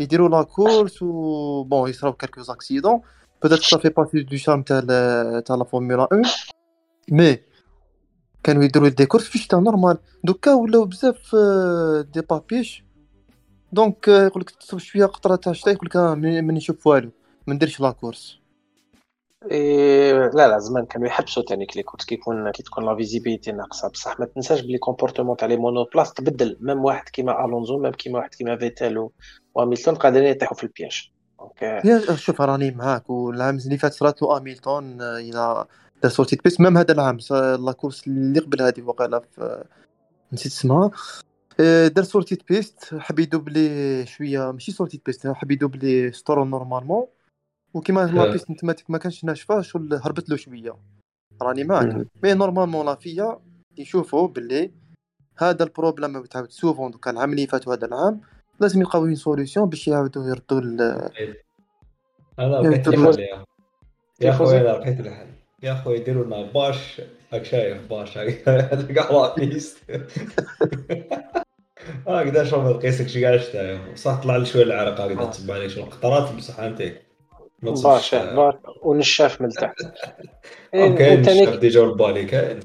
يديروا 0.00 0.28
la 0.28 0.42
course 0.42 1.02
و 1.02 1.64
bon 1.64 1.90
يصراو 1.90 2.12
quelques 2.12 2.42
accidents 2.42 3.00
peut-être 3.42 3.62
ça 3.62 3.78
fait 3.78 3.88
partie 3.88 4.22
du 4.22 4.36
charme 4.36 4.62
تاع 4.62 4.80
تاع 5.40 5.56
la 5.56 5.64
فورمولا 5.64 6.08
1 6.12 6.22
mais 7.10 7.38
كانوا 8.42 8.64
يديروا 8.64 8.88
des 8.88 9.06
courses 9.06 9.24
في 9.24 9.34
الشتا 9.34 9.56
normal 9.56 9.98
دوكا 10.24 10.54
ولاو 10.54 10.84
بزاف 10.84 11.36
دي 12.14 12.20
بابيش 12.20 12.84
donc 13.72 14.08
يقول 14.08 14.42
لك 14.42 14.50
تصب 14.50 14.78
شوية 14.78 15.06
قطره 15.06 15.36
تاع 15.36 15.52
الشتا 15.52 15.70
يقول 15.70 15.86
لك 15.86 15.96
ما 15.96 16.52
نشوف 16.52 16.86
والو 16.86 17.10
ما 17.48 17.54
نديرش 17.54 17.80
la 17.80 17.90
course 17.90 18.38
إيه 19.50 20.12
لا 20.12 20.48
لا 20.48 20.58
زمان 20.58 20.86
كانوا 20.86 21.06
يحبسوا 21.06 21.42
تاني 21.42 21.66
كلي 21.66 21.82
كنت 21.82 22.04
كيكون 22.04 22.50
كي 22.50 22.62
تكون 22.62 22.86
la 22.86 22.96
visibilité 22.96 23.52
ناقصة. 23.52 23.88
بصح 23.88 24.20
ما 24.20 24.26
تنساش 24.26 24.60
بلي 24.60 24.78
comportement 24.78 25.36
تاع 25.36 25.48
les 25.48 25.56
monoplaces 25.56 26.12
تبدل 26.12 26.58
même 26.60 26.84
واحد 26.84 27.08
كيما 27.08 27.44
الونزو 27.44 27.78
même 27.78 27.92
كيما 27.92 28.18
واحد 28.18 28.34
كيما 28.34 28.56
فيتيل 28.56 29.08
وهاميلتون 29.54 29.94
قادرين 29.94 30.28
يطيحوا 30.28 30.56
في 30.56 30.64
ال 30.64 30.71
piège. 30.71 31.10
donc 31.84 32.18
شوف 32.18 32.40
راني 32.40 32.70
معاك 32.70 33.10
والعام 33.10 33.56
اللي 33.56 33.78
فات 33.78 33.92
صرات 33.92 34.22
له 34.22 34.36
هاميلتون 34.36 35.02
إلى 35.02 35.64
دار 36.02 36.10
sortie 36.10 36.36
piste 36.44 36.60
même 36.60 36.78
هذا 36.78 36.92
العام 36.94 37.18
la 37.60 37.72
course 37.72 38.06
اللي 38.06 38.40
قبل 38.40 38.62
هذه 38.62 38.82
وقيلا 38.82 39.22
نسيت 40.32 40.52
اسمها. 40.52 40.90
دار 41.88 42.04
sortie 42.04 42.38
piste 42.48 42.94
حب 42.94 43.18
يدوبلي 43.18 44.06
شوية 44.06 44.52
ماشي 44.52 44.72
sortie 44.72 45.00
piste 45.06 45.26
حب 45.26 45.50
يدوبلي 45.50 46.12
surtout 46.12 46.44
normalement 46.44 47.06
وكيما 47.74 48.06
la 48.06 48.32
piste 48.32 48.50
نتماتيك 48.50 48.90
ما 48.90 48.98
كانش 48.98 49.24
ناشفه 49.24 49.60
شغل 49.60 49.94
هربت 49.94 50.30
له 50.30 50.36
شوية. 50.36 50.76
راني 51.42 51.64
معاك. 51.64 52.06
mais 52.22 52.34
normalement 52.34 52.86
la 52.86 52.94
FIA 52.94 53.38
يشوفوا 53.78 54.28
باللي 54.28 54.72
هذا 55.38 55.64
ال 55.64 55.71
problème 55.71 56.24
تعاود 56.24 56.50
souvent 56.50 56.90
دوكا 56.90 57.10
العام 57.10 57.30
اللي 57.30 57.46
فات 57.46 57.68
وهذا 57.68 57.86
العام 57.86 58.20
لازم 58.60 58.80
يلقاو 58.80 59.02
une 59.02 59.14
solution 59.14 59.68
باش 59.68 59.88
يعاودوا 59.88 60.28
يردوا 60.28 60.60
أنا 62.38 62.60
بقيت 62.60 62.88
الحل 62.88 63.20
يا 63.20 63.44
يا 64.20 64.32
خويا. 64.32 64.60
أنا 64.60 64.76
الحل 64.76 65.26
يا 65.62 65.74
خويا 65.74 65.96
يديروا 65.96 66.24
لنا 66.24 66.42
باش 66.52 67.02
راك 67.32 67.44
شايف 67.44 67.88
باش. 67.90 68.18
هذا 68.18 68.92
كاع 68.92 69.10
رابيست 69.10 69.78
هكذا 72.06 72.44
شوف 72.44 72.66
قيسك 72.66 73.06
شي 73.06 73.20
كاع 73.20 73.36
شتا 73.36 73.94
صح 73.94 74.22
طلع 74.22 74.36
لي 74.36 74.46
شوية 74.46 74.62
العرق 74.62 75.00
هكذا 75.00 75.24
تبع 75.24 75.54
عليك 75.54 75.70
شوية 75.70 75.84
قطرات 75.84 76.36
بصح 76.36 76.60
انت 76.60 77.07
باشا 77.62 78.60
ونشاف 78.82 79.40
من 79.40 79.48
تحت. 79.48 79.74
كاين 80.72 81.28
النشاف 81.28 81.58
ديجا 81.58 81.84
البالي 81.84 82.24
كاين 82.24 82.60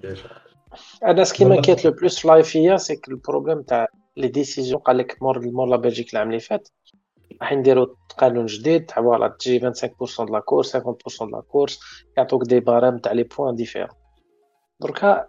أنا 1.03 1.23
سكي 1.23 1.61
كيت 1.61 1.85
لو 1.85 1.91
بلوس 1.91 2.19
في 2.19 2.27
لايفيا 2.27 2.77
سي 2.77 3.01
لو 3.07 3.17
بروبليم 3.27 3.61
تاع 3.61 3.87
لي 4.17 4.27
ديسيزيون 4.27 4.81
قال 4.81 4.97
لك 4.97 5.17
مور 5.21 5.39
مور 5.39 5.67
لا 5.67 5.75
بلجيك 5.75 6.13
العام 6.13 6.27
اللي 6.27 6.39
فات 6.39 6.69
راح 7.41 7.53
نديرو 7.53 7.95
قانون 8.17 8.45
جديد 8.45 8.85
تاع 8.85 9.03
فوالا 9.03 9.27
تجي 9.27 9.59
25% 9.59 9.63
de 10.19 10.33
la 10.33 10.39
course 10.39 10.77
50% 10.77 10.81
de 10.81 11.25
la 11.25 11.41
course 11.41 11.79
يعطوك 12.17 12.43
des 12.43 12.59
barèmes 12.59 12.97
تاع 12.97 13.11
les 13.11 13.23
points 13.23 13.55
différents 13.55 13.89
دركا 14.79 15.27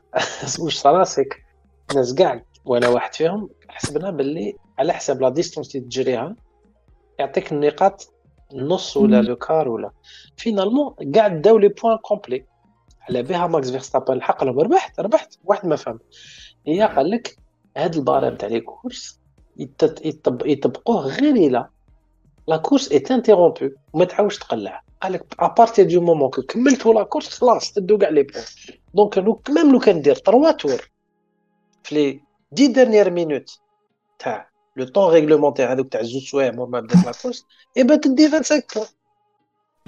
واش 0.61 0.77
صرا 0.77 1.05
c'est 1.05 1.30
que 1.30 1.45
الناس 1.91 2.15
كاع 2.15 2.45
وأنا 2.65 2.89
واحد 2.89 3.15
فيهم 3.15 3.51
حسبنا 3.69 4.11
باللي 4.11 4.57
على 4.79 4.93
حسب 4.93 5.23
la 5.23 5.29
distance 5.29 5.77
اللي 5.77 5.87
تجريها 5.87 6.37
يعطيك 7.19 7.53
النقاط 7.53 8.14
النص 8.55 8.97
ولا 8.97 9.23
le 9.23 9.37
quart 9.37 9.69
ولا. 9.69 9.91
finalement 10.37 10.95
كاع 11.15 11.29
داو 11.29 11.59
les 11.59 11.69
points 11.69 11.97
complets 11.97 12.45
على 13.01 13.23
بها 13.23 13.47
ماكس 13.47 13.71
فيرستابن 13.71 14.15
الحق 14.15 14.45
لهم 14.45 14.61
ربحت 14.61 15.01
ربحت. 15.01 15.39
واحد 15.45 15.67
ما 15.67 15.77
فهم 15.77 15.99
هي 16.67 16.83
قال 16.83 17.11
لك 17.11 17.39
هاد 17.77 17.95
ال 17.95 18.01
barème 18.01 18.37
تاع 18.37 18.49
les 18.49 18.61
courses 18.61 19.21
يطبقوه 20.45 21.07
غير 21.07 21.35
إلى 21.35 21.69
la 22.49 22.57
course 22.57 22.93
est 22.93 23.05
interrompue 23.11 23.71
وما 23.93 24.05
تعاودش 24.05 24.39
تقلع 24.39 24.83
قال 25.03 25.13
لك 25.13 25.35
à 25.39 25.45
partir 25.45 25.85
du 25.85 26.01
moment 26.01 26.31
que 26.31 26.43
كملتو 26.43 26.93
la 26.93 27.03
course 27.03 27.29
خلاص 27.29 27.73
تدو 27.73 27.99
كاع 27.99 28.09
les 28.09 28.23
points 28.23 28.45
donc 28.95 29.19
لو 29.19 29.43
même 29.49 29.73
لو 29.73 29.79
كان 29.79 30.03
دير 30.03 30.15
3 30.15 30.51
tours 30.51 30.91
في 31.83 31.95
les 31.95 32.21
10 32.53 32.73
dernières 32.73 33.11
minutes 33.11 33.61
تاع 34.19 34.49
le 34.77 34.85
temps 34.85 35.13
réglementaire 35.13 35.73
هذوك 35.73 35.93
تاع 35.93 36.03
زوج 36.03 36.23
سوايع 36.23 36.51
مور 36.53 36.67
ما 36.67 36.81
بدات 36.81 37.05
la 37.05 37.13
course 37.23 37.47
et 37.77 37.83
ben 37.83 37.97
تدي 37.97 38.31
25 38.31 38.63
points 38.75 38.87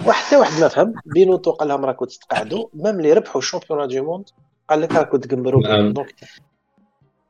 وحتى 0.07 0.37
واحد 0.37 0.61
ما 0.61 0.67
فهم. 0.67 0.93
بينوتو 1.05 1.51
قال 1.51 1.67
لهم 1.67 1.85
راكو 1.85 2.05
تتقعدوا 2.05 2.67
même 2.73 2.99
اللي 2.99 3.13
ربحوا 3.13 3.41
ال 3.41 3.46
champion 3.46 3.87
du 3.87 4.03
monde 4.03 4.25
قال 4.69 4.81
لك 4.81 4.91
راكو 4.91 5.17
تقمروا. 5.17 5.61
نعم. 5.61 5.93
donc 5.93 6.15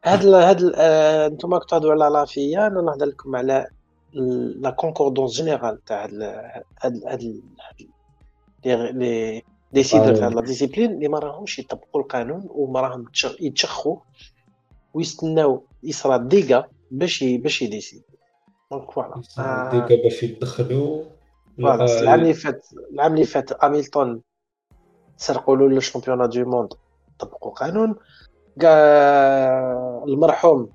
هاد 0.06 0.26
هاد 0.26 0.72
آه، 0.76 1.28
أنتم 1.28 1.54
راكم 1.54 1.66
تهضروا 1.66 2.04
على 2.04 2.14
la 2.14 2.35
FIA 2.35 2.68
أنا 2.68 2.82
نهضر 2.82 3.06
لكم 3.06 3.36
على 3.36 3.68
la 4.60 4.70
concordance 4.70 5.32
générale 5.32 5.84
تاع 5.86 6.06
هاد 6.84 7.02
هاد 7.08 7.42
les 8.66 9.44
décideurs 9.74 10.16
تاع 10.16 10.28
la 10.28 10.42
discipline 10.42 10.92
اللي 10.92 11.08
ما 11.08 11.20
راهمش 11.20 11.60
يطبقوا 11.60 12.02
القانون 12.02 12.48
وما 12.50 12.82
راهم 12.82 13.06
يتشخوا. 13.40 13.98
ويستناو 14.94 15.64
يصرى 15.84 16.28
dégâts 16.28 16.68
باش 16.92 17.24
باش 17.24 17.62
ي 17.62 17.67
décident 17.67 18.04
donc 18.72 18.92
voilà 18.92 19.22
dégâts 19.72 20.02
باش 20.04 20.24
يدخلوا 20.24 21.04
voilà 21.58 22.02
العام 22.02 22.20
اللي 22.20 22.34
فات 22.34 22.68
العام 22.94 23.14
اللي 23.14 23.26
فات 23.26 23.52
اميلتون 23.52 24.22
سرقوا 25.18 25.58
له 25.58 25.78
ال 25.78 25.84
champion 25.84 26.30
du 26.30 26.46
monde 26.46 26.74
طبقوا 27.20 27.52
قانون 27.52 27.96
كاع 28.60 30.04
المرحوم 30.08 30.70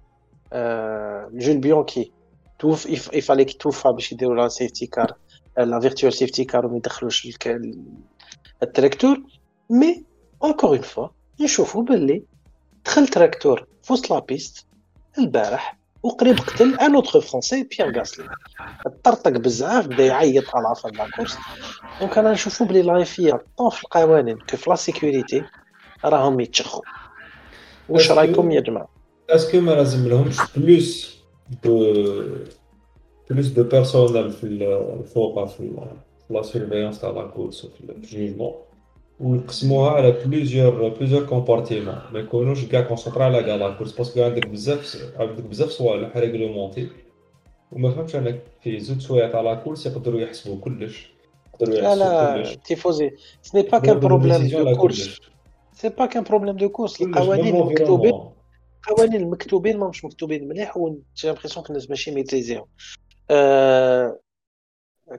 جول 1.33 1.59
بيانكي 1.59 2.13
توف 2.59 2.87
il 3.13 3.21
fallait 3.21 3.50
que 3.50 3.63
توفى 3.63 3.93
باش 3.93 4.13
يديروا 4.13 4.37
la 4.37 4.49
safety 4.49 4.87
car 4.87 5.17
la 5.59 5.81
virtual 5.81 6.13
safety 6.13 6.45
car 6.45 6.67
وما 6.67 6.77
يدخلوش 6.77 7.39
ال 8.63 8.70
tracteur 8.70 9.23
mais 9.71 10.05
encore 10.43 10.71
une 10.71 10.81
fois 10.81 11.09
نشوفوا 11.41 11.83
باللي 11.83 12.23
دخل 12.85 13.09
تراكتور 13.09 13.67
في 13.83 13.93
وسط 13.93 14.11
la 14.11 14.27
piste 14.27 14.67
البارح 15.19 15.82
وقريب 16.03 16.39
قتل 16.39 16.75
un 16.81 16.95
autre 16.95 17.21
français 17.21 17.63
بيير 17.63 17.99
غاسلي. 17.99 18.29
طرطق 19.05 19.31
بزاف 19.31 19.87
بدا 19.87 20.07
يعيط 20.07 20.57
على 20.57 20.75
في 20.75 20.89
la 20.89 21.09
course 21.17 21.37
donc 22.01 22.19
أنا 22.19 22.33
نشوفو 22.33 22.65
بلي 22.65 22.83
la 22.83 23.06
FIA 23.06 23.41
autant 23.57 23.71
في 23.71 23.83
القوانين 23.85 24.39
que 24.51 24.57
في 24.57 24.71
la 24.71 24.77
sécurité 24.77 25.45
راهم 26.05 26.41
يتشخوا 26.41 26.83
واش 27.89 28.11
رايكم 28.11 28.51
يا 28.51 28.61
جماعة؟ 28.61 28.89
est-ce 29.31 29.51
que 29.51 29.61
ما 29.61 29.71
لازم 29.71 30.09
لهمش 30.09 30.37
plus 30.57 31.19
de 31.65 31.95
plus 33.31 33.47
de 33.47 33.63
personnel 33.63 34.31
في 34.31 34.45
الفوق 34.45 35.45
في 35.45 35.71
la 36.31 36.43
surveillance 36.43 37.01
تاع 37.01 37.11
la 37.11 37.27
course 37.27 37.65
وفي 37.65 37.81
ال 37.81 37.89
jugement 37.89 38.55
ونقسموها 39.23 39.91
على 39.91 40.11
plusieurs 40.11 40.89
plusieurs 40.89 41.27
compartiments 41.27 41.99
ما 42.13 42.19
يكونوش 42.19 42.65
كاع 42.65 42.81
concentrés 42.81 43.25
على 43.25 43.43
كاع 43.43 43.57
la 43.57 43.71
course 43.71 43.93
parce 43.93 44.12
que 44.12 44.23
عندك 44.23 44.47
بزاف 44.47 45.13
عندك 45.17 45.45
بزاف 45.45 45.71
صوالح 45.71 46.17
réglementer 46.17 46.89
وما 47.73 47.91
فهمتش 47.91 48.17
أنا 48.17 48.39
في 48.63 48.81
زوج 48.81 49.01
سوايع 49.01 49.29
تاع 49.29 49.41
la 49.41 49.55
course 49.55 49.87
يقدروا 49.87 50.21
يحسبوا 50.21 50.61
كلش 50.61 51.13
يقدروا 51.55 51.79
يحسبوا 51.79 51.95
لا 51.95 52.37
لا 52.37 52.55
تيفوزي 52.55 53.11
ce 53.43 53.49
n'est 53.49 53.63
pas 53.63 53.79
qu'un 53.79 54.01
problème 54.01 54.47
de 54.47 54.77
course 54.77 55.21
c'est 55.73 55.89
pas 55.89 56.07
qu'un 56.07 56.23
problème 56.23 56.57
de 56.57 56.69
course 56.69 57.03
القوانين 57.03 57.57
المكتوبين 57.57 58.21
القوانين 58.89 59.21
المكتوبين 59.21 59.79
ماهمش 59.79 60.05
مكتوبين 60.05 60.49
مليح 60.49 60.77
و 60.77 60.97
j'ai 61.17 61.27
l'impression 61.27 61.67
الناس 61.71 61.91
ماشي 61.91 62.11
maîtriser 62.11 62.55
هم 62.55 62.65
أه 63.31 64.19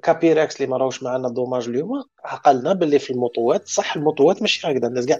كابيراكس 0.04 0.56
اللي 0.56 0.68
ما 0.68 0.78
راهوش 0.78 1.04
معنا 1.04 1.30
dommage 1.30 1.68
اليوم 1.68 2.04
عقلنا 2.24 2.74
باللي 2.74 3.00
في 3.00 3.14
المطوات 3.14 3.68
صح 3.68 3.96
المطوات 3.96 4.42
ماشي 4.42 4.68
هكذا 4.68 4.88
الناس 4.88 5.06
كاع 5.06 5.20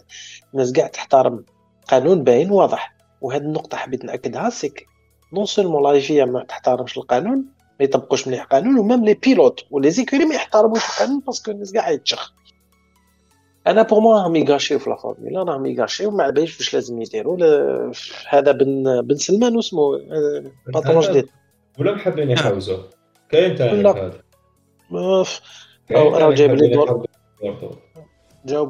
الناس 0.54 0.72
كاع 0.72 0.88
تحترم 0.88 1.46
قانون 1.88 2.24
باين 2.24 2.52
واضح. 2.52 2.94
وهذه 3.22 3.42
النقطة 3.42 3.78
حبيت 3.78 4.06
نأكدها 4.06 4.50
c'est 4.50 4.74
que 4.74 4.88
non 5.34 5.46
seulement 5.46 5.94
la 5.94 6.07
FIA 6.07 6.26
ما 6.26 6.44
تحترمش 6.44 6.98
القانون 6.98 7.38
ما 7.80 7.86
يطبقوش 7.86 8.28
مليح 8.28 8.42
القانون 8.42 8.80
و 8.80 8.85
même 8.85 9.06
les 9.06 9.14
pilotes 9.14 9.92
و 9.92 9.95
les 9.95 10.04
écuries 10.04 10.26
ما 10.26 10.36
يحترموش 10.36 10.86
القانون 10.86 11.20
parce 11.20 11.40
que 11.40 11.52
الناس 11.52 11.72
كاع 11.72 11.90
يتشخ 11.90 12.34
أنا 13.68 13.82
pour 13.82 14.00
moi 14.00 14.22
راهم 14.22 14.36
يغاشيو 14.36 14.80
في 14.80 14.90
لا 14.90 14.96
فورمولا 14.96 15.44
راهم 15.44 15.66
يغاشيو 15.66 16.12
ما 16.12 16.30
باليش 16.30 16.60
واش 16.60 16.74
لازم 16.74 17.02
يديروا 17.02 17.38
هذا 18.30 18.52
بن 18.52 19.02
بن 19.02 19.16
سلمان 19.16 19.56
واسمو 19.56 20.00
patron 20.74 21.02
جديد. 21.02 21.30
ولا 21.80 21.96
محبين 21.96 22.32
يحوزوه 22.32 22.90
كاين 23.30 23.56
تاع 23.56 23.68
هذا. 23.68 24.23
راه 24.96 26.34
جايب 26.34 26.52
les 26.52 26.68
dollars 26.68 27.06
جاوب 28.46 28.70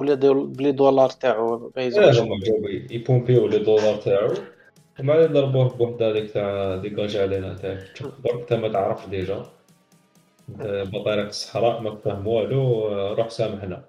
بلي 0.58 0.72
دولار 0.72 1.10
تاعو 1.10 1.72
يبومبيو 2.92 3.48
لي 3.48 3.60
دولار 3.60 3.96
تاعو 3.96 4.34
ومع 5.00 5.26
ضربوه 5.26 5.70
بوحدة 5.70 6.10
هذيك 6.10 6.32
تاع 6.32 6.76
ديكاجي 6.76 7.22
علينا 7.22 7.54
تاع 7.54 7.78
برك 8.24 8.40
انت 8.40 8.54
ما 8.54 8.68
تعرف 8.68 9.10
ديجا 9.10 9.46
بطريق 10.60 11.26
الصحراء 11.26 11.82
ما 11.82 11.96
فهم 11.96 12.28
والو 12.28 12.88
روح 13.14 13.30
سامحنا 13.30 13.86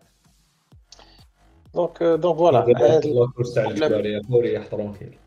دونك 1.74 2.02
دونك 2.02 2.36
فوالا 2.36 2.98
الكورس 2.98 3.54
تاع 3.54 4.20
فوري 4.28 4.58
ترونكيل 4.58 5.18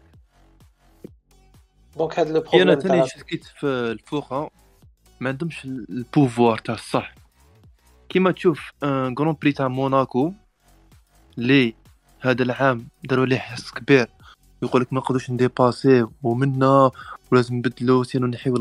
دونك 1.98 2.20
هاد 2.20 2.28
لو 2.28 2.42
بروبليم 2.42 2.62
أنا 2.70 2.80
ثاني 2.80 3.08
شكيت 3.08 3.44
في 3.44 3.66
الفوق 3.66 4.52
ما 5.20 5.30
عندهمش 5.30 5.66
البوفوار 5.66 6.58
تاع 6.58 6.76
الصح. 6.76 7.16
كيما 8.10 8.32
تشوف 8.32 8.72
un 8.84 9.16
grand 9.20 9.36
prix 9.42 9.52
تاع 9.52 9.68
موناكو 9.68 10.34
لي 11.38 11.74
هذا 12.22 12.44
العام 12.44 12.88
داروا 13.04 13.26
ليه 13.26 13.38
حس 13.38 13.72
كبير. 13.72 14.08
يقول 14.64 14.82
لك 14.82 14.94
ما 14.94 15.00
نقدروش 15.00 15.32
ن 15.32 15.40
dépasser 15.40 16.06
ومنا 16.24 16.92
ولازم 17.32 17.56
نبدلو 17.56 18.04
sinon 18.04 18.28
نحيو 18.28 18.56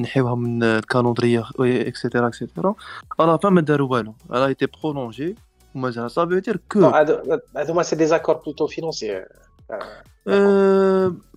نحيوها 0.00 0.34
من 0.34 0.62
الكالندرية 0.62 1.44
اكسيتيرا 1.60 2.28
اكسيتيرا 2.28 2.74
الا 3.20 3.36
فما 3.36 3.60
داروا 3.60 3.88
والو. 3.88 4.14
il 4.30 4.46
a 4.46 4.51
été 4.51 4.66
prolongé 4.66 5.36
ومازال 5.74 6.10
صافي 6.10 6.40
dire 6.40 6.60
que 6.72 6.86
هادو 6.86 7.74
ما 7.74 7.82
c'est 7.82 7.96
des 7.96 8.08
accords 8.08 8.36
plutôt 8.36 8.66
financiers 8.66 9.24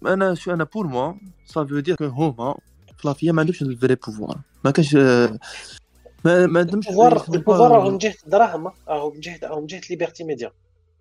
أنا 0.06 0.34
شو 0.36 0.54
أنا 0.54 0.64
pour 0.64 0.88
moi 0.88 1.14
ça 1.46 1.58
veut 1.58 1.82
dire 1.82 1.96
que 1.96 2.06
هما 2.06 2.56
ف 3.00 3.05
la 3.05 3.16
FIA 3.16 3.32
ما 3.32 3.40
عندهمش 3.40 3.62
ال 3.62 3.69
vrai 3.69 3.96
pouvoir 3.96 4.38
ما 4.66 4.72
كانش 4.72 4.96
ما 4.96 6.46
ما 6.46 6.60
عندهمش 6.60 6.88
ال 6.88 6.98
pouvoir 6.98 7.72
راهو 7.72 7.90
من 7.92 7.98
جهه 7.98 8.16
الدراهم 8.26 8.72
راهو 8.88 9.12
من 9.12 9.20
جهه 9.20 9.40
راهو 9.44 9.62
من 9.62 9.68
جهه 9.68 9.82
ليبرتي 9.90 10.24
ميديا 10.24 10.52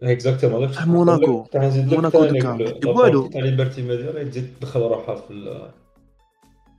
exactement 0.03 0.71
موناكو 0.87 1.47
موناكو 1.77 2.19
والو 2.85 3.27
تاع 3.27 3.41
ليبرتي 3.41 3.83
ميديا 3.83 4.25
تزيد 4.25 4.55
تدخل 4.61 4.81
روحها 4.81 5.15
في 5.15 5.71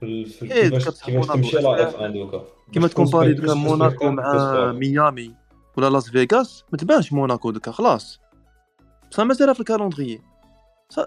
في 0.00 0.24
في 0.24 0.48
كيفاش 0.48 1.26
تمشي 1.26 1.56
la 1.56 1.88
F1 1.88 2.12
دوكا 2.12 2.44
كيما 2.72 2.88
ت 2.88 2.93
comparer 2.93 3.32
دوكا 3.34 3.54
موناكو 3.54 4.10
مع 4.10 4.72
ميامي 4.72 5.34
ولا 5.76 5.90
لاس 5.90 6.10
فيغاس 6.10 6.64
ما 6.72 6.78
تبانش 6.78 7.12
موناكو 7.12 7.50
دوكا 7.50 7.70
خلاص 7.72 8.20
بصح 9.10 9.22
مازال 9.22 9.54
في 9.54 9.60
ال 9.60 9.66
calendrier 9.66 10.29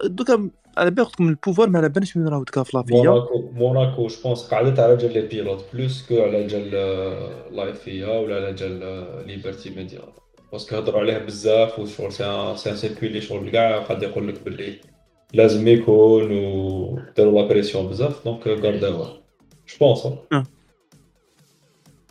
دوكا 0.03 0.49
على 0.77 0.91
بالي 0.91 1.03
قلت 1.03 1.13
لكم 1.13 1.29
ال 1.29 1.34
pouvoir 1.34 1.69
ما 1.69 1.79
على 1.79 1.89
بالناش 1.89 2.15
وين 2.15 2.27
راهو 2.27 2.43
تكا 2.43 2.63
في 2.63 2.77
la 2.77 2.85
FIA 2.85 2.95
موناكو 2.95 3.51
موناكو 3.51 4.07
je 4.07 4.15
pense 4.23 4.47
قعدت 4.47 4.79
على 4.79 4.97
جال 4.97 5.13
les 5.13 5.21
pilotes 5.21 5.65
plus 5.73 6.07
que 6.07 6.23
على 6.23 6.47
جال 6.47 6.71
la 7.55 7.76
FIA 7.76 8.07
ولا 8.07 8.35
على 8.35 8.53
جال 8.53 8.79
ليبرتي 9.27 9.69
ميديا 9.69 10.01
parce 10.51 10.66
que 10.66 10.75
هضروا 10.75 11.01
عليه 11.01 11.17
بزاف 11.17 11.79
وشغل 11.79 12.13
c'est 12.13 12.25
un 12.25 12.57
c'est 12.57 12.71
un 12.71 12.75
circuit 12.75 13.07
اللي 13.07 13.21
شغل 13.21 13.49
كاع 13.49 13.79
قاعد 13.79 14.03
يقول 14.03 14.27
لك 14.27 14.43
باللي 14.43 14.79
لازم 15.33 15.67
يكون 15.67 16.31
وداروا 16.31 17.41
la 17.41 17.47
pression 17.47 17.87
بزاف 17.87 18.25
donc 18.25 18.47
garder 18.47 19.21
اوه 19.69 19.73
je 19.73 19.77
pense 19.79 20.07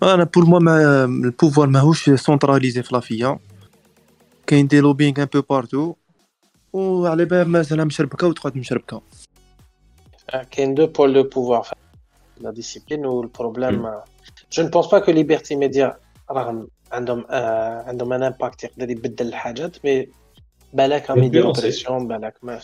أنا 0.02 0.24
pour 0.25 0.44
moi 0.44 0.58
ما 0.58 1.04
ال 1.04 1.12
pouvoir 1.12 1.68
ماهوش 1.68 2.10
centralisé 2.11 2.82
في 2.82 2.94
la 2.94 3.12
FIA 3.12 3.38
كاين 4.46 4.66
des 4.66 4.80
lobbyings 4.80 5.22
un 5.22 5.28
peu 5.34 5.42
partout 5.50 5.94
وعلى 6.72 7.24
بال 7.24 7.48
مازال 7.48 7.86
مشربكه 7.86 8.26
وتقعد 8.26 8.56
مشربكه 8.56 9.02
كاين 10.50 10.74
deux 10.75 10.87
pôles 10.87 11.12
de 11.12 11.22
pouvoir 11.22 11.72
la 12.40 12.50
discipline 12.50 13.06
و 13.06 13.15
ال 13.15 13.23
problème 13.23 13.90
je 14.52 14.62
ne 14.62 14.69
pense 14.69 14.87
pas 14.87 14.99
que 14.99 15.12
ليبرتي 15.12 15.56
ميديا 15.56 15.96
راهم 16.30 16.68
عندهم 16.92 17.26
آه 17.30 17.82
عندهم 17.82 18.12
un 18.12 18.22
impact 18.22 18.64
يقدر 18.64 18.90
يبدل 18.90 19.28
الحاجات 19.28 19.84
mais 19.84 20.08
بالك 20.72 21.10
راهم 21.10 21.22
يديروا 21.22 21.52
pression 21.52 22.08
بالك 22.08 22.34
ما 22.42 22.60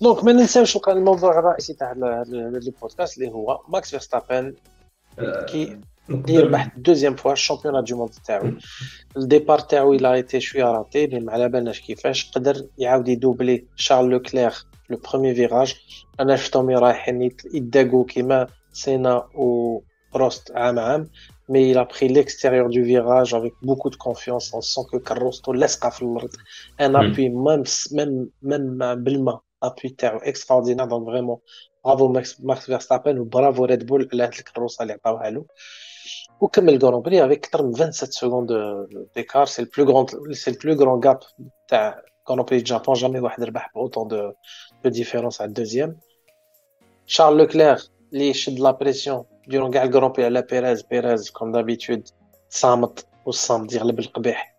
donc 0.00 0.24
ما 0.24 0.32
ننساوش 0.32 0.78
الموضوع 0.88 1.38
الرئيسي 1.38 1.74
تاع 1.74 1.92
البودكاست 1.92 3.18
اللي 3.18 3.30
هو 3.30 3.60
ماكس 3.68 3.90
فيرستابن 3.90 4.54
كي 5.48 5.80
يربح 6.08 6.76
deuxième 6.76 7.16
fois 7.16 7.32
ال 7.32 7.36
championnat 7.36 7.84
du 7.84 7.96
monde 7.96 8.10
تاعو 8.26 8.50
ال 9.16 9.22
départ 9.22 9.58
تاعو 9.58 9.92
il 9.92 10.14
a 10.14 10.20
été 10.20 10.40
شوية 10.40 10.64
raté 10.64 11.06
mais 11.06 11.20
ما 11.20 11.32
على 11.32 11.48
بالناش 11.48 11.80
كيفاش 11.80 12.30
قدر 12.30 12.66
يعاود 12.78 13.08
ي 13.08 13.15
doubler 13.15 13.64
شارل 13.76 14.08
لوكلير 14.08 14.52
le 14.90 15.00
premier 15.10 15.34
virage 15.34 15.74
أنا 16.20 16.36
شفتهم 16.36 16.70
رايحين 16.70 17.30
يداقو 17.54 18.04
كيما 18.04 18.46
سينا 18.72 19.16
و 19.34 19.80
بروست 20.14 20.52
عام 20.52 20.78
عام 20.78 21.10
mais 21.48 21.74
il 21.74 21.78
a 21.78 21.84
pris 21.84 22.08
l'extérieur 22.08 22.68
du 22.68 22.82
virage 22.82 23.34
avec 23.34 23.52
beaucoup 23.62 23.90
de 23.90 23.96
confiance 23.96 24.54
on 24.54 24.60
sent 24.60 24.80
que 24.92 24.96
كروستو 24.96 25.52
لاصقه 25.52 25.90
في 25.90 26.02
الأرض 26.02 26.30
un 26.80 26.96
appui 26.96 27.28
même 27.28 27.62
même 27.92 28.30
même 28.42 29.38
بالما 29.62 29.74
appui 29.78 29.88
تاعو 29.88 30.18
extraordinaire 30.18 30.84
donc 30.84 31.06
vraiment 31.06 31.38
برافو 31.84 32.08
ماكس 32.08 32.40
ماكس 32.40 32.66
فيرستابن 32.66 33.18
وبرافو 33.18 33.64
ريد 33.64 33.86
بول 33.86 34.08
على 34.12 34.22
هاد 34.22 34.32
الكروسه 34.38 34.82
اللي 34.82 34.92
عطاوها 34.92 35.30
له 35.30 35.44
وكمل 36.40 36.78
Grand 36.78 37.02
Prix 37.02 37.26
avec 37.26 37.46
أكثر 37.46 37.66
من 37.66 37.72
27 37.72 38.10
secondes 38.10 38.48
d'écart 39.14 39.46
c'est 39.46 39.62
le 39.62 39.69
plus 39.69 39.84
grand 39.84 40.34
c'est 40.34 40.50
le 40.50 40.58
plus 40.58 40.74
grand 40.74 41.00
gap 41.04 41.20
تاع 41.68 42.02
Grand 42.24 42.44
Prix 42.44 42.58
Japon 42.58 42.94
jamais 42.94 43.20
واحد 43.20 43.42
ربح 43.42 43.70
ب 43.74 43.79
autant 43.79 44.08
de 44.08 44.32
de 44.84 44.90
différence 44.90 45.40
على 45.40 45.48
ال 45.48 45.54
deuxième 45.54 45.98
شارل 47.06 47.36
لوكلير 47.36 47.78
اللي 48.12 48.34
شد 48.34 48.58
la 48.58 48.70
pression 48.70 49.24
durant 49.48 49.70
كاع 49.70 49.82
ال 49.82 49.87
Grand 49.87 50.12
Prix 50.12 50.24
على 50.24 50.42
بيريز 50.42 50.82
بيريز 50.82 51.30
comme 51.30 51.52
d'habitude 51.52 52.08
صامت 52.48 53.06
والصامت 53.26 53.72
يغلب 53.72 53.98
القبيح 53.98 54.55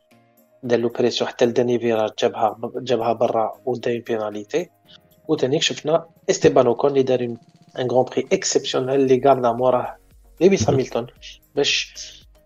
دار 0.63 0.79
له 0.79 0.89
pression 0.89 1.29
حتى 1.29 1.45
le 1.45 1.53
dernier 1.53 1.79
virage 1.79 2.09
جابها 2.19 2.57
جابها 2.75 3.13
برا 3.13 3.61
ودا 3.65 3.80
une 3.80 4.01
pénalité 4.01 4.69
وتانيك 5.27 5.61
شفنا 5.61 6.05
إستيبان 6.29 6.67
أوكون 6.67 6.89
اللي 6.89 7.03
دار 7.03 7.23
un 7.79 7.87
Grand 7.91 8.05
Prix 8.05 8.27
exceptionnel 8.33 9.01
اللي 9.01 9.21
garda 9.25 9.51
موراه 9.51 9.95
لويس 10.41 10.69
هاميلتون 10.69 11.05
باش 11.55 11.93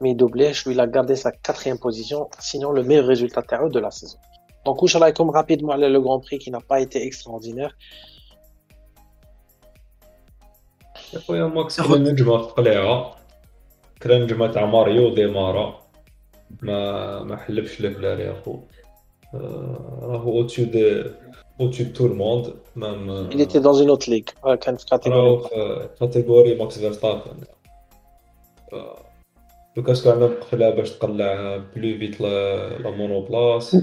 ما 0.01 0.09
يدوبليش 0.09 0.67
و 0.67 0.75
il 0.75 0.91
a 0.95 0.99
gardé 0.99 1.15
sa 1.15 1.29
quatrième 1.29 1.77
position 1.77 2.27
sinon 2.39 2.75
le 2.75 2.83
meilleur 2.83 3.05
résultat 3.05 3.41
تاعو 3.41 3.67
de 3.67 3.79
la 3.79 3.89
saison 3.89 4.21
donc 4.65 4.83
واش 4.83 4.97
رايكم 4.97 5.31
rapidement 5.31 5.71
على 5.71 5.87
le 5.87 6.01
Grand 6.01 6.19
Prix 6.19 6.37
qui 6.37 6.51
n'a 6.51 6.61
pas 6.69 6.75
été 6.75 7.07
extraordinaire 7.07 7.75
يا 11.13 11.19
خويا 11.19 11.45
ماكس 11.45 11.81
كلا 11.81 11.97
نجمة 11.97 12.37
قليعة 12.37 13.15
كلا 14.03 14.19
نجمة 14.19 14.47
تاع 14.47 14.65
ماريو 14.65 15.15
démarra 15.15 15.81
ما 16.61 17.23
ما 17.23 17.35
حلفش 17.37 17.81
له 17.81 17.89
لا 17.89 18.19
يا 18.19 18.41
خو 18.45 18.59
راهو 20.03 20.37
au-dessus 20.37 20.65
de 20.65 21.03
de 21.69 21.83
tout 21.97 22.07
le 22.07 22.15
monde. 22.15 22.47
Même, 22.75 23.09
euh, 23.09 23.29
il 23.31 23.41
était 23.41 23.59
dans 23.59 23.73
une 23.73 23.89
autre 23.89 24.09
ligue, 24.09 24.29
ouais, 24.43 24.57
catégorie. 24.57 25.47
Euh, 25.55 25.87
catégorie 25.99 26.55
Max 26.55 26.77
Verstappen. 26.77 27.37
لوكاس 29.77 30.03
كان 30.03 30.23
قفلها 30.23 30.69
باش 30.69 30.91
تقلع 30.91 31.57
plus 31.57 31.97
vite 31.97 32.21
la 32.21 32.89
monoplace 32.89 33.77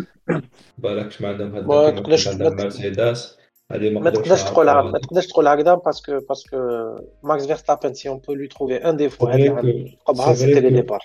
بالكش 0.78 1.22
ما 1.22 1.28
عندهم 1.28 1.54
هاد 1.54 1.66
ما 1.66 1.90
تقدرش 1.90 2.28
مرسيدس 2.28 3.38
ما 3.70 4.10
تقدرش 4.10 4.42
تقولها 4.42 4.82
ما 4.82 4.98
تقدرش 4.98 5.26
تقول 5.26 5.48
هكذا 5.48 5.74
parce 5.74 6.02
que 6.02 6.18
parce 6.28 6.46
que 6.46 6.56
ماكس 7.22 7.46
فيرستابن 7.46 7.94
si 7.94 8.08
on 8.08 8.18
peut 8.18 8.34
lui 8.34 8.46
trouver 8.46 8.76
un 8.76 8.96
défaut 8.96 9.26
هذه 9.26 9.96
قبها 10.06 10.34
c'était 10.34 10.60
les 10.60 10.70
départs 10.70 11.00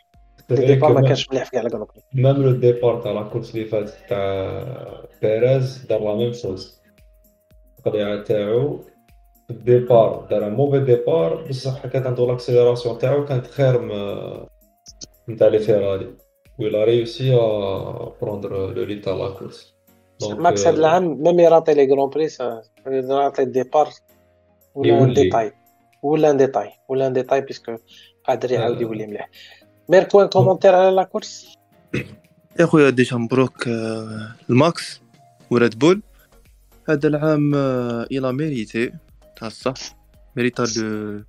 départ 0.50 0.94
ما 0.94 1.02
كانش 1.02 1.30
مليح 1.30 1.46
في 1.46 1.52
كاع 1.52 1.62
لا 1.62 1.88
ميم 2.14 2.44
لو 2.44 2.52
ديبار 2.52 3.02
تاع 3.02 3.12
la 3.12 3.24
course 3.24 3.56
اللي 3.56 3.66
فاتت 3.66 3.98
تاع 4.10 5.08
بيريز 5.22 5.86
دار 5.86 6.04
la 6.04 6.16
même 6.16 6.34
chose 6.34 6.82
القضية 7.80 8.24
تاعو 8.24 8.80
ال 9.50 9.61
départ 9.61 10.28
دار 10.30 10.50
mauvais 10.50 10.80
départ 10.80 11.48
بصح 11.50 11.88
كانت 11.88 12.08
عنده 12.08 12.28
l'accélération 12.28 12.98
تاعو 12.98 13.26
كانت 13.26 13.48
خير 13.48 13.82
من 15.28 15.36
تاع 15.38 15.48
les 15.48 15.60
فيراري 15.60 16.16
و 16.60 16.68
il 16.68 16.84
a 16.84 16.91
réussi 16.91 17.36
prendre 18.22 18.74
le 18.74 18.84
lead 18.84 19.02
تاع 19.02 19.14
la 19.14 19.30
course 19.30 19.74
ماكس 20.32 20.68
هاد 20.68 20.78
العام 20.78 21.24
même 21.24 21.40
يراطي 21.40 21.74
les 21.74 21.92
Grands 21.92 22.10
Prix 22.10 22.28
يراطي 22.88 23.42
ال 23.42 23.49
départ 23.49 23.90
ولا 24.76 25.14
détail 25.14 25.52
ولا 26.04 26.32
un 26.32 26.38
détail 26.38 26.72
ولا 26.88 27.10
détail 27.10 27.42
parce 27.42 27.64
que 27.64 27.78
قادر 28.24 28.52
يعاود 28.52 28.82
يولي 28.82 29.08
مليح 29.08 29.30
ميركو 29.90 30.22
un 30.22 30.28
commentaire 30.28 30.76
على 30.76 30.96
la 30.96 31.04
course 31.04 31.48
يا 32.60 32.66
خويا 32.66 32.90
déjà 32.90 33.18
مبروك 33.18 33.68
الماكس 34.50 35.02
وريد 35.50 35.80
بول. 35.80 36.02
هذا 36.90 37.08
العام 37.08 37.56
il 38.12 38.34
a 38.34 38.42
mérité 38.42 38.92
تاع 39.38 39.48
الصح. 39.48 39.74
mérita 40.36 40.62
le 40.78 41.24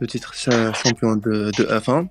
le 0.00 0.06
titre 0.06 0.32
champion 0.72 1.20
de 1.20 1.50
de 1.50 1.64
F 1.64 1.88
1 1.88 2.08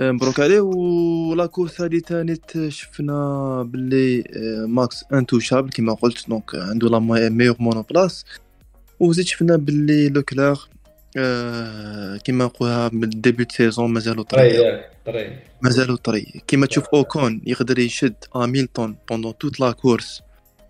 مبروك 0.00 0.40
عليه. 0.40 0.60
و 0.60 0.89
la 0.89 1.46
course 1.46 1.80
هادي 1.80 2.00
تاني 2.00 2.40
شفنا 2.68 3.62
باللي 3.62 4.24
ماكس 4.66 5.04
intouchable 5.12 5.70
كيما 5.70 5.94
قلت. 5.94 6.28
donc 6.28 6.54
عنده 6.54 6.88
la 6.88 6.98
meilleure 7.28 7.56
monoplace 7.58 8.24
وزيد 9.00 9.26
شفنا 9.26 9.56
باللي 9.56 10.08
لوكلير 10.08 10.56
كيما 12.24 12.44
نقولها 12.44 12.90
من 12.92 13.08
début 13.08 13.46
saison 13.50 13.92
مازالو 13.92 14.22
طري 14.22 14.80
مازالو 15.62 15.96
طري 15.96 16.42
كيما 16.46 16.66
تشوف 16.66 16.88
أوكون 16.94 17.42
يقدر 17.46 17.78
يشد 17.78 18.14
هاميلتون 18.36 18.96
pendant 19.08 19.38
toute 19.38 19.60
la 19.60 19.72
course 19.72 20.22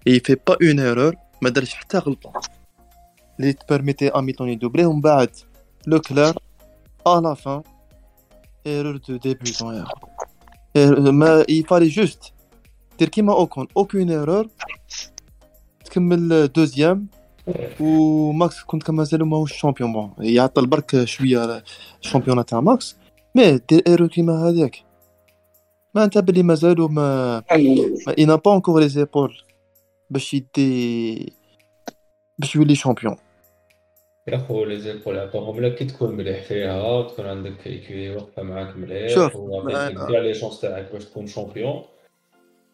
il 0.06 0.20
fait 0.20 0.36
pas 0.46 0.56
une 0.62 0.80
erreur 0.80 1.14
ما 1.42 1.50
دارش 1.50 1.74
حتى 1.74 1.98
غلطة. 1.98 2.32
اللي 3.40 3.52
تبرميتي 3.52 4.10
هاميلتون 4.14 4.48
يدوبليه 4.48 4.86
ومن 4.86 5.00
بعد 5.00 5.30
لوكلير 5.86 6.34
à 7.06 7.20
la 7.20 7.34
fin 7.34 7.62
erreur 8.66 8.96
de 8.96 9.16
débutant 9.16 9.84
mais 10.96 11.44
fallait 11.48 11.88
juste 11.88 12.32
دير 12.98 13.08
كيما 13.08 13.32
أوكون 13.32 13.66
aucune 13.76 14.10
erreur 14.10 14.48
تكمل 15.84 16.48
deuxième. 16.48 17.06
وماكس 17.80 18.62
كنت 18.62 18.82
كان 18.82 18.94
مازالو 18.94 19.26
ماهوش 19.26 19.52
champion 19.52 19.92
bon 19.92 20.14
يعطل 20.18 20.66
برك 20.66 21.04
شوية 21.04 21.62
ال 22.02 22.06
championnat 22.06 22.48
تاع 22.48 22.60
ماكس 22.60 22.96
mais 23.34 23.58
دير 23.58 23.82
erreur 23.86 24.08
كيما 24.08 24.48
هذاك 24.48 24.84
ما 25.94 26.04
انت 26.04 26.18
بلي 26.18 26.42
مازالو 26.42 26.88
ما 26.88 27.42
ما 28.06 28.14
il 28.18 28.26
a 28.26 28.33
pas 28.33 28.54
encore 28.54 28.88
les 28.88 29.04
épaules 29.04 29.42
باش 30.10 30.34
يدي 30.34 31.32
باش 32.38 32.56
يولي 32.56 32.74
champion 32.74 33.16
يا 34.28 34.38
خو 34.38 34.64
les 34.64 34.80
épaules 34.80 35.18
عطوهم 35.18 35.60
لك 35.60 35.74
كي 35.74 35.84
تكون 35.84 36.14
مليح 36.14 36.42
فيها 36.42 37.02
تكون 37.02 37.26
عندك 37.26 37.66
équipe 37.66 38.10
واقفه 38.10 38.42
معاك 38.42 38.76
مليح 38.76 39.14
شوف 39.14 39.36
كاع 39.68 40.08
les 40.08 40.34
chances 40.34 40.60
تاعك 40.60 40.92
باش 40.92 41.04
تكون 41.04 41.26
champion 41.26 41.84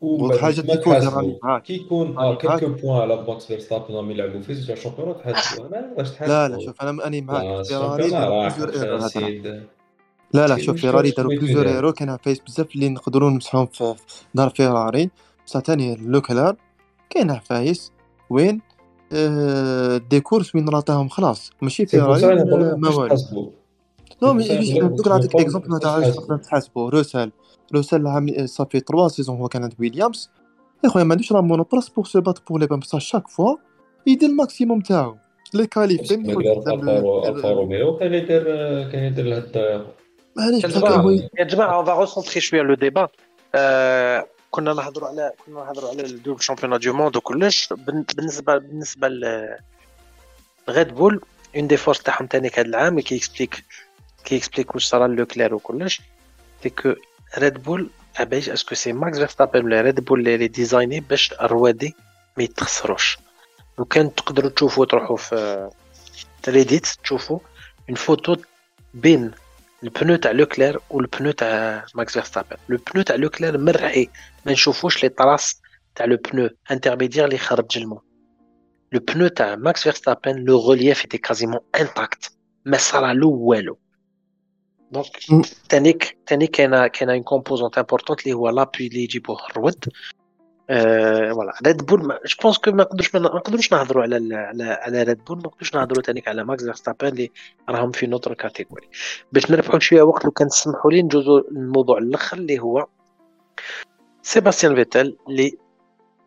وحاجه 0.02 0.60
تكون 0.60 1.08
راني 1.08 1.38
معاك 1.42 1.62
كي 1.62 1.74
يكون 1.74 2.18
آه 2.18 2.34
quelques 2.38 2.68
points 2.68 3.00
على 3.00 3.16
بوكس 3.16 3.46
فيرستابن 3.46 3.94
راهم 3.94 4.10
يلعبوا 4.10 4.40
فيه 4.40 4.54
زوج 4.54 4.70
ال 4.70 4.74
championnat 4.74 5.16
تحسبوا 5.20 5.68
ما 5.68 5.80
نقدرش 5.80 6.10
تحسبوا 6.10 6.28
لا 6.28 6.48
لا 6.48 6.58
شوف 6.66 6.82
أنا 6.82 7.06
أني 7.06 7.20
معاك. 7.20 7.66
فيراري 7.66 8.10
لا 10.34 10.46
لا 10.46 10.56
شوف 10.56 10.76
فيراري 10.76 11.10
داروا 11.10 11.32
plusieurs 11.32 11.68
erreurs. 11.68 11.92
كان 11.92 12.16
فايس 12.16 12.40
بزاف 12.40 12.74
اللي 12.74 12.88
نقدروا 12.88 13.30
نمسحهم 13.30 13.66
في 13.66 13.94
دار 14.34 14.50
فيراري. 14.50 15.10
بصح 15.46 15.60
ثاني 15.60 15.96
لوكلار. 15.96 16.56
كاين 17.10 17.38
فايس 17.38 17.92
وين؟ 18.30 18.60
آه 19.12 19.96
des 19.96 20.20
courses 20.20 20.54
وين 20.54 20.68
راتاهم 20.68 21.08
خلاص. 21.08 21.50
ماشي 21.62 21.86
فيراري 21.86 22.44
ما 22.76 22.88
والو. 22.90 23.52
non 24.22 24.32
mais 24.32 24.80
دوك 24.80 25.08
نعطيك 25.08 25.34
exemple 25.34 25.70
ما 25.70 25.78
تعرفش 25.78 26.16
تقدر 26.16 26.36
تحاسبو 26.36 26.88
روسال 26.88 27.32
روسال 27.74 28.48
ça 28.48 28.59
fait 28.59 28.80
3 28.80 29.08
saisons 29.08 29.36
هو 29.36 29.48
كان 29.48 29.62
عند 29.62 29.74
ويليامز 29.80 30.30
يا 30.84 30.88
خويا 30.88 31.04
ما 31.04 31.12
عندوش 31.12 31.32
la 31.32 31.40
monoplace 31.40 31.88
pour 31.88 32.04
se 32.04 32.20
battre 32.20 32.38
pour 32.48 32.60
les 32.60 32.66
points 32.66 32.78
بصح 32.78 32.98
chaque 32.98 33.28
fois 33.28 33.56
يدير 34.06 34.28
ال 34.28 34.35
maximum 34.35 34.80
تاعو 34.80 35.16
les 35.54 35.66
qualifs 35.66 36.08
فهمني 36.08 36.32
الفا 37.28 37.52
روميو 37.52 37.96
كان 37.96 38.14
يدير 38.14 38.44
كان 38.90 39.04
يدير 39.04 39.46
معليش 40.36 40.64
يا 41.38 41.44
جماعة 41.44 41.76
on 41.76 41.84
va 41.84 42.00
recentrer 42.00 42.40
شوية 42.40 42.62
le 42.62 42.74
débat 42.74 43.08
كنا 44.50 44.72
نهضروا 44.72 45.08
على 45.08 45.32
كنا 45.46 45.64
نهضروا 45.64 45.88
على 45.90 46.02
ال 46.02 46.08
double 46.08 46.42
champion 46.42 46.78
du 46.78 46.92
monde 46.92 47.16
وكلش 47.16 47.72
بالنسبة 48.16 48.58
بالنسبة 48.58 49.08
ل 50.68 50.75
ريد 50.75 50.94
بول 50.94 51.20
une 51.56 51.66
des 51.66 51.76
forces 51.76 52.02
تاعهم 52.02 52.26
تاني 52.26 52.50
هذا 52.54 52.62
العام 52.62 53.00
qui 53.00 53.16
explique 53.16 53.64
qui 54.28 54.36
explique 54.36 54.74
واش 54.74 54.84
صرا 54.84 55.06
لوكلير 55.06 55.54
وكلش 55.54 56.00
c'est 56.62 56.70
que 56.70 56.94
ريد 57.38 57.62
بول 57.62 57.90
عبايش 58.18 58.48
est-ce 58.48 58.65
que 58.65 58.74
c'est 58.74 58.92
ماكس 58.92 59.18
فيرستابن 59.18 59.64
ولا 59.64 59.80
ريد 59.80 60.00
بول 60.00 60.28
اللي 60.28 60.48
ديزايني 60.48 61.00
باش 61.00 61.32
الروادي 61.32 61.94
ما 62.36 62.44
يتخسروش 62.44 63.18
لو 63.78 63.84
كان 63.84 64.14
تقدروا 64.14 64.50
تشوفوا 64.50 64.84
تروحوا 64.84 65.16
في 65.16 65.70
ريديت 66.48 66.86
تشوفوا 66.86 67.38
une 67.88 67.96
photo 67.96 68.36
بين 68.94 69.30
ال 69.82 69.89
pneu 69.89 70.16
تاع 70.16 70.30
لوكلير 70.30 70.80
وال 70.90 71.04
pneu 71.04 71.30
تاع 71.30 71.84
ماكس 71.94 72.12
فيرستابن 72.12 72.56
le 72.68 72.78
pneu 72.94 73.02
تاع 73.02 73.16
لوكلير 73.16 73.58
مرحي 73.58 74.08
ما 74.46 74.52
نشوفوش 74.52 75.02
les 75.02 75.08
traces 75.08 75.60
تاع 75.94 76.06
le 76.06 76.16
pneu 76.16 76.50
intermédiaire 76.70 77.24
اللي 77.24 77.38
خرج 77.38 77.78
الماء 77.78 78.02
le 78.92 79.00
pneu 79.00 79.28
تاع 79.28 79.56
ماكس 79.56 79.82
فيرستابن 79.82 80.44
le 80.44 80.70
relief 80.72 81.00
était 81.04 81.18
quasiment 81.18 81.60
intact 81.80 82.32
ما 82.64 82.76
صرالو 82.76 83.30
والو 83.30 83.78
donc 84.92 85.06
تانيك 85.68 86.18
تانيك 86.26 86.50
كاينة 86.50 86.86
كاينة 86.86 87.12
une 87.12 87.22
composante 87.22 87.78
importante 87.78 88.20
اللي 88.22 88.32
هو 88.32 88.48
l'appui 88.48 88.86
اللي 88.86 89.02
يجيبوه 89.02 89.46
الرود 89.50 89.84
voilà 90.68 91.52
ريد 91.66 91.86
بول 91.86 92.00
je 92.00 92.36
pense 92.42 92.58
que 92.58 92.70
ما 92.70 92.82
نقدروش 92.82 93.14
ما 93.14 93.20
نقدروش 93.20 93.72
نهضروا 93.72 94.02
على 94.02 94.36
على 94.36 94.64
على 94.64 95.02
ريد 95.02 95.24
بول 95.24 95.36
ما 95.36 95.42
نقدروش 95.42 95.74
نهضروا 95.74 96.02
تانيك 96.02 96.28
على 96.28 96.44
ماكس 96.44 96.64
فيرستابان 96.64 97.12
اللي 97.12 97.30
راهم 97.68 97.92
في 97.92 98.06
une 98.06 98.17
autre 98.17 98.34
catégorie 98.34 98.88
باش 99.32 99.50
نربحوا 99.50 99.78
شوية 99.78 100.02
وقت 100.02 100.24
لو 100.24 100.30
كان 100.30 100.48
تسمحوا 100.48 100.90
لي 100.90 101.02
نجوزوا 101.02 101.40
الموضوع 101.40 101.98
الآخر 101.98 102.36
اللي 102.36 102.58
هو 102.58 102.86
سيباستيان 104.22 104.74
فيتال 104.74 105.16
اللي 105.28 105.58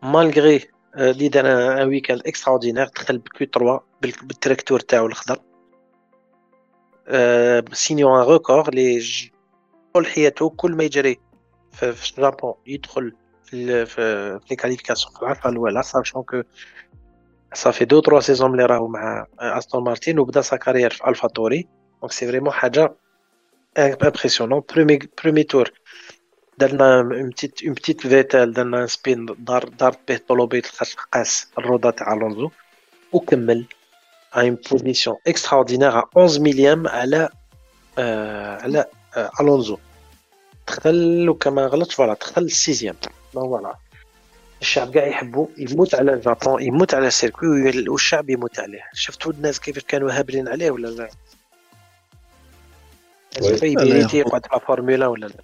malgré 0.02 0.60
اللي 0.96 1.28
دار 1.28 1.46
un 1.82 1.88
week-end 1.88 2.22
extraordinaire 2.26 2.86
دخل 2.96 3.18
ب 3.18 3.32
Q 3.32 3.46
3 3.46 3.80
بالتراكتور 4.02 4.80
تاعو 4.80 5.06
الخضر 5.06 5.38
signe 7.72 8.16
un 8.16 8.28
record 8.28 8.68
اللي 8.68 9.02
طول 9.94 10.06
حياته 10.06 10.50
كل 10.50 10.72
ما 10.72 10.84
يجري 10.84 11.20
في 11.72 12.10
الجابون 12.18 12.54
يدخل 12.66 13.12
في 13.44 13.86
في 13.86 14.40
les 14.50 14.56
qualifications 14.56 15.14
في 15.14 15.22
العرفه 15.22 15.50
الاولى 15.50 15.82
sachant 15.82 16.22
que 16.22 16.42
ça 17.54 17.64
fait 17.64 17.84
deux 17.84 18.00
trois 18.00 18.20
saisons 18.20 18.50
ملي 18.52 18.66
راهو 18.66 18.88
مع 18.88 19.26
استون 19.40 19.84
مارتين 19.84 20.18
وبدا 20.18 20.40
sa 20.40 20.56
carrière 20.56 20.90
في 20.90 21.08
الفا 21.08 21.28
توري 21.28 21.68
donc 22.00 22.12
c'est 22.12 22.26
vraiment 22.26 22.52
حاجة 22.52 22.94
امبرسيونون 23.78 24.62
برومي 24.74 24.98
برومي 25.22 25.42
تور 25.42 25.72
درنا 26.58 27.00
اون 27.00 27.28
بتيت 27.28 27.62
اون 27.62 27.74
بتيت 27.74 28.00
فيتال 28.00 28.52
درنا 28.52 28.82
ان 28.82 28.86
سبين 28.86 29.26
دار 29.38 29.64
دارت 29.68 29.98
به 30.08 30.20
طلوبيت 30.28 30.66
قاس 31.12 31.50
الروضه 31.58 31.90
تاع 31.90 32.12
الونزو 32.12 32.50
وكمل 33.12 33.66
à 34.32 34.44
une 34.44 34.56
position 34.56 35.18
extraordinaire 35.26 35.96
à 35.96 36.04
11 36.16 36.40
millième 36.40 36.86
على 36.86 37.28
على 37.98 38.86
الونزو 39.40 39.78
دخل 40.68 41.28
وكما 41.28 41.66
غلطش 41.66 41.94
فوالا 41.94 42.14
دخل 42.14 42.42
السيزيام 42.42 42.94
دونك 43.02 43.14
فوالا 43.32 43.76
الشعب 44.60 44.94
كاع 44.94 45.06
يحبو 45.06 45.48
يموت 45.58 45.94
على 45.94 46.14
الجابون 46.14 46.62
يموت 46.62 46.94
على 46.94 47.06
السيركوي 47.06 47.88
والشعب 47.88 48.30
يموت 48.30 48.58
عليه 48.58 48.82
شفتوا 48.94 49.32
الناس 49.32 49.60
كيف 49.60 49.78
كانوا 49.78 50.12
هابلين 50.12 50.48
عليه 50.48 50.70
ولا 50.70 50.88
لا 50.88 51.08
ي 53.62 53.69
mériter 53.69 54.18
يقعد 54.18 54.46
في 54.46 54.60
فورمولا 54.66 55.06
ولا 55.06 55.26
لا 55.26 55.34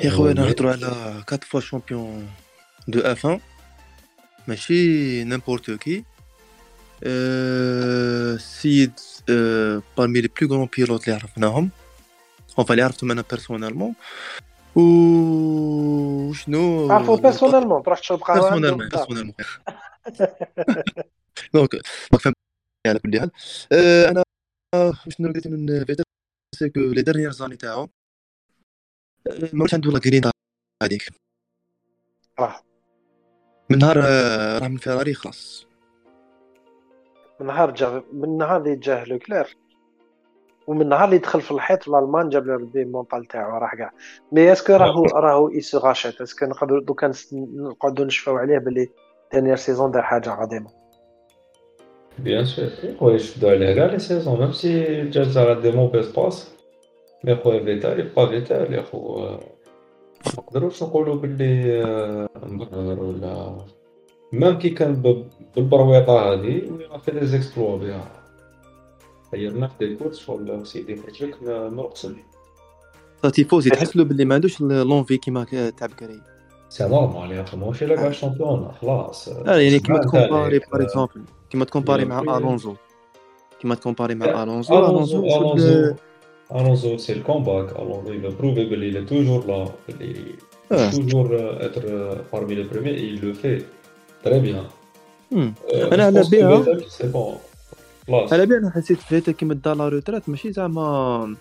يا 0.00 0.10
خويا 0.10 0.32
نهضروا 0.32 0.72
على 0.72 0.86
4 0.86 1.40
fois 1.42 1.60
champion 1.60 2.30
de 2.88 3.00
F1 3.00 3.40
ماشي 4.48 5.24
n'importe 5.24 5.70
qui 5.70 6.04
c'est 8.38 8.92
parmi 9.96 10.20
les 10.20 10.28
plus 10.40 10.56
grands 10.56 10.68
pilotes 10.76 11.08
اللي 11.08 11.20
عرفناهم. 11.20 11.70
enfin 12.58 12.74
اللي 12.74 12.82
عرفتهم 12.82 13.10
أنا 13.10 13.24
personnellement 13.30 13.94
وشنو 14.76 16.92
عرفوا 16.92 17.16
personnellement 17.16 17.82
تروح 17.82 17.98
تشرب 17.98 18.22
قهوة 18.22 18.40
personnellement 18.40 18.88
personnellement 18.88 19.34
donc 21.54 21.70
فهمت. 22.20 22.36
على 22.86 22.98
كل 22.98 23.20
حال. 23.20 23.30
أنا 23.72 24.24
شنو 25.08 25.28
لقيت 25.28 25.46
من 25.46 25.84
فيتر 25.84 26.04
سي 26.54 26.68
كو 26.68 26.80
لي 26.80 27.02
ديرنيير 27.02 27.30
زاني 27.30 27.56
تاعو 27.56 27.88
ما 29.52 29.66
عنده 29.72 29.90
لا 29.90 29.98
كرين 29.98 30.22
هذيك. 30.82 31.08
راه. 32.38 32.62
من 33.70 33.78
نهار 33.78 33.96
راه 34.62 34.68
من 34.68 34.76
فيراري 34.76 35.14
خلاص. 35.14 35.67
من 37.40 37.46
نهار 37.46 37.70
جا 37.70 38.02
من 38.12 38.38
نهار 38.38 38.60
اللي 38.60 38.76
جاه 38.76 39.04
لوكلير. 39.04 39.56
ومن 40.66 40.88
نهار 40.88 41.04
اللي 41.04 41.18
دخل 41.18 41.40
في 41.40 41.50
الحيط 41.50 41.88
الألمان 41.88 42.28
جاب 42.28 42.46
له 42.46 42.54
ربي 42.54 42.82
المونطال 42.82 43.24
تاعو 43.24 43.58
راح 43.58 43.74
كاع. 43.74 43.90
مي 44.32 44.52
اسكو 44.52 44.72
راهو 44.72 45.04
راهو 45.04 45.48
يسو 45.48 45.78
غاشيت. 45.78 46.20
اسكو 46.20 46.46
نقدروا 46.46 46.80
دو 46.80 46.94
كان 46.94 47.12
نقعدوا 47.32 48.04
نشفاو 48.04 48.36
عليه 48.36 48.58
باللي 48.58 48.88
دانيير 49.32 49.56
سيزون 49.56 49.90
دار 49.90 50.02
حاجة 50.02 50.30
عظيمه 50.30 50.70
بيان 52.18 52.44
سور 52.44 52.66
خويا 52.98 53.14
يشدوا 53.14 53.50
عليه 53.50 53.74
كاع 53.74 53.86
لي 53.86 53.98
سيزون 53.98 54.40
ميم 54.40 54.52
سي 54.52 55.10
على 55.36 55.60
دي 55.60 55.70
موفيز 55.70 56.08
باس 56.12 56.54
مي 57.24 57.36
خويا 57.36 57.64
فيتال 57.64 58.00
يبقى 58.00 58.28
فيتال 58.28 58.74
يا 58.74 58.82
خو 58.82 59.18
ما 59.18 59.38
نقدروش 60.38 60.82
نقولوا 60.82 61.14
باللي 61.14 61.82
مبرر 62.42 63.02
ولا 63.02 63.56
ميم 64.32 64.58
كي 64.58 64.70
كان 64.70 65.22
بالبرويطه 65.56 66.32
هذه 66.32 66.70
وي 66.70 67.00
في 67.04 67.10
دي 67.10 67.26
زيكسبلوا 67.26 67.78
بها 67.78 68.04
خيرنا 69.30 69.68
في 69.68 69.86
دي 69.86 69.96
كورس 69.96 70.18
شغل 70.18 70.66
سيدي 70.66 70.96
فرجلك 70.96 71.36
مرقصن 71.42 72.16
تيفوزي 73.32 73.70
تحس 73.70 73.96
له 73.96 74.04
باللي 74.04 74.24
ما 74.24 74.34
عندوش 74.34 74.60
لونفي 74.60 75.16
كيما 75.16 75.44
تاع 75.76 75.86
بكري 75.86 76.20
c'est 76.68 76.88
normal 76.88 77.32
يا 77.32 77.42
أخي 77.42 77.56
ماهوش 77.56 77.82
الا 77.82 77.96
كاع 77.96 78.10
champion 78.10 78.72
خلاص 78.82 79.28
لا 79.28 79.60
يعني 79.60 79.78
كيما 79.78 79.98
ت 79.98 80.05
comparer 80.05 80.58
par 80.58 80.82
exemple 80.82 81.22
كيما 81.50 81.64
ت 81.64 81.68
comparer 81.68 82.04
مع 82.04 82.36
الونزو 82.38 82.74
كيما 83.60 83.74
ت 83.74 83.78
comparer 83.78 84.14
مع 84.14 84.42
الونزو 84.42 84.78
الونزو 84.78 85.94
الونزو 86.54 86.96
c'est 86.96 87.12
ال 87.12 87.19
comeback 87.19 87.78
الونزو 87.78 88.12
il 88.12 88.26
a 88.26 88.30
prouvé 88.30 88.68
qu'il 88.68 88.96
est 88.96 89.06
toujours 89.12 89.46
là 89.46 89.64
il 89.88 90.02
est 90.02 90.90
toujours 90.96 91.30
être 91.66 91.84
parmi 92.32 92.54
les 92.54 92.64
premiers 92.64 92.96
et 93.00 93.04
il 93.12 93.20
le 93.20 93.32
fait 93.32 93.77
très 94.24 94.40
bien 94.40 94.66
أنا 95.92 96.04
على 96.04 96.22
بها 96.32 96.64
على 98.32 98.46
بها 98.46 98.58
أنا 98.58 98.70
حسيت 98.70 98.98
فيتال 98.98 99.32
كيما 99.32 99.54
دا 99.54 99.74
la 99.74 99.88
retraite 99.88 100.28
ماشي 100.28 100.52
زعما 100.52 101.36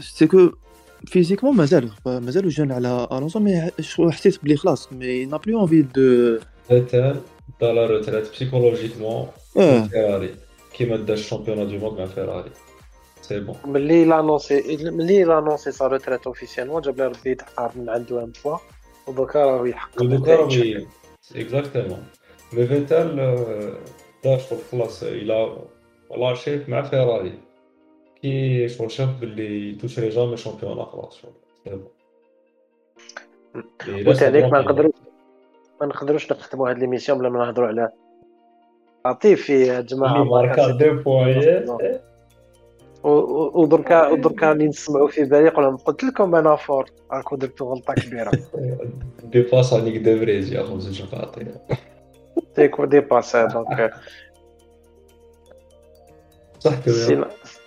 c'est 0.00 0.31
que 0.31 0.50
physiquement 1.06 1.56
مازال 1.56 1.90
مازالو 2.06 2.48
jeune 2.48 2.72
على 2.72 3.08
الونسو 3.12 3.38
mais 3.38 3.70
حسيت 4.10 4.44
بلي 4.44 4.56
خلاص 4.56 4.92
mais 4.92 5.24
n'a 5.26 5.36
plus 5.36 5.60
envie 5.60 5.82
دو 5.82 6.38
فيتال 6.68 7.20
دا 7.60 7.72
la 7.72 7.86
retraite 7.86 8.30
psychologiquement 8.32 9.26
فيراري 9.54 10.34
كيما 10.74 10.96
دا 10.96 11.14
ال 11.14 11.20
champion 11.20 11.68
du 11.68 11.78
monde 11.78 11.98
مع 11.98 12.06
فيراري 12.06 12.50
c'est 13.22 13.40
bon 13.40 13.56
ملي 13.64 14.04
لانونسي 14.04 14.76
ملي 14.90 15.24
لانونسي 15.24 15.72
سا 15.72 15.86
روتريت 15.86 16.26
اوفيسيالمون 16.26 16.82
جاب 16.82 16.96
لي 16.98 17.06
ربي 17.06 17.30
يتعقر 17.30 17.70
من 17.76 17.88
عنده 17.88 18.24
un 18.24 18.32
poids 18.44 18.58
ودوكا 19.08 19.44
راه 19.46 19.68
يحقق. 19.68 20.02
ودوكا 20.02 20.36
راه 20.36 20.48
exactement 21.36 22.06
mais 22.52 22.66
فيتال 22.66 23.16
دا 24.24 24.38
شغل 24.38 24.58
خلاص 24.72 25.02
إلى 25.02 25.56
لاشي 26.16 26.60
مع 26.68 26.82
فيراري 26.82 27.38
كي 28.22 28.68
شغل 28.68 28.90
شاف 28.90 29.08
باللي 29.20 29.74
توشري 29.74 30.08
جامي 30.08 30.36
شامبيون 30.36 30.84
خلاص 30.84 31.16
شغل 31.22 31.32
بون 31.66 31.88
وتعليك 34.06 34.44
ما 34.44 34.60
نقدروش 34.60 34.94
ما 35.80 35.86
نقدروش 35.86 36.32
نختموا 36.32 36.70
هاد 36.70 36.78
ليميسيون 36.78 37.18
بلا 37.18 37.28
ما 37.28 37.38
نهضروا 37.44 37.68
على 37.68 37.92
لطيفي 39.06 39.66
يا 39.66 39.80
جماعة. 39.80 40.24
ماركا 40.24 40.70
دو 40.70 41.02
بوين 41.02 41.66
ودركا 43.06 44.08
ودركا 44.08 44.52
اللي 44.52 44.68
نسمعوا 44.68 45.08
في 45.08 45.24
بالي 45.24 45.46
يقول 45.46 45.76
قلت 45.76 46.04
لكم 46.04 46.34
أنا 46.34 46.56
فور 46.56 46.90
راكو 47.12 47.36
درتو 47.36 47.64
غلطة 47.64 47.94
كبيرة. 47.94 48.30
دي 49.24 49.42
باس 49.42 49.72
عليك 49.72 49.96
دو 49.96 50.18
فريز 50.18 50.52
يا 50.52 50.62
خبز 50.62 50.88
الشفاطي 50.88 51.46
تيكو 52.54 52.84
dépasse 52.84 53.36
donc 53.36 53.94
صح 56.58 56.72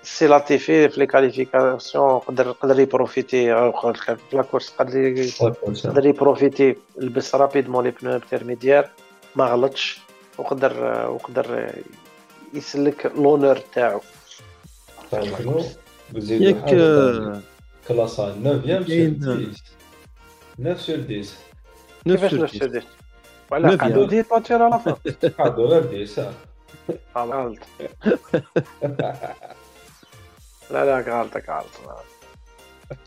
c'est 0.04 0.28
لاتيفي 0.28 0.90
في 0.90 1.00
les 1.00 1.06
qualifications 1.06 2.20
قدر 2.20 2.52
قدر 2.52 2.80
ي 2.80 2.90
profiter 2.90 3.72
في 4.02 4.18
la 4.34 4.42
course 4.42 4.70
قدر 4.70 4.98
يقدر 4.98 6.06
ي 6.06 6.14
profiter 6.14 6.76
لبس 6.98 7.36
rapidement 7.36 7.84
les 7.84 7.92
pneus 8.02 8.16
intermédiaires 8.16 8.90
ما 9.36 9.46
غلطش 9.46 10.02
وقدر 10.38 11.08
وقدر 11.10 11.72
يسلك 12.54 13.12
l'honneur 13.16 13.56
تاعو 13.56 14.00
ياك 16.42 16.66
classé 17.88 18.16
9 18.16 18.34
9 20.60 20.76
سور 20.76 20.98
10 20.98 21.26
كيفاش 22.06 22.32
9 22.32 22.48
سور 22.48 22.70
10 22.70 22.84
ولا 23.52 23.76
قعدوا 23.76 24.08
دي 24.08 24.24
تواتير 24.24 24.62
على 24.64 24.80
فا 24.80 24.98
قعدوا 25.38 25.68
غير 25.68 26.02
10 26.02 26.34
غلط 27.18 27.58
لا 30.72 30.86
لا 30.86 31.00
غلط 31.00 31.38
غلط 31.50 31.66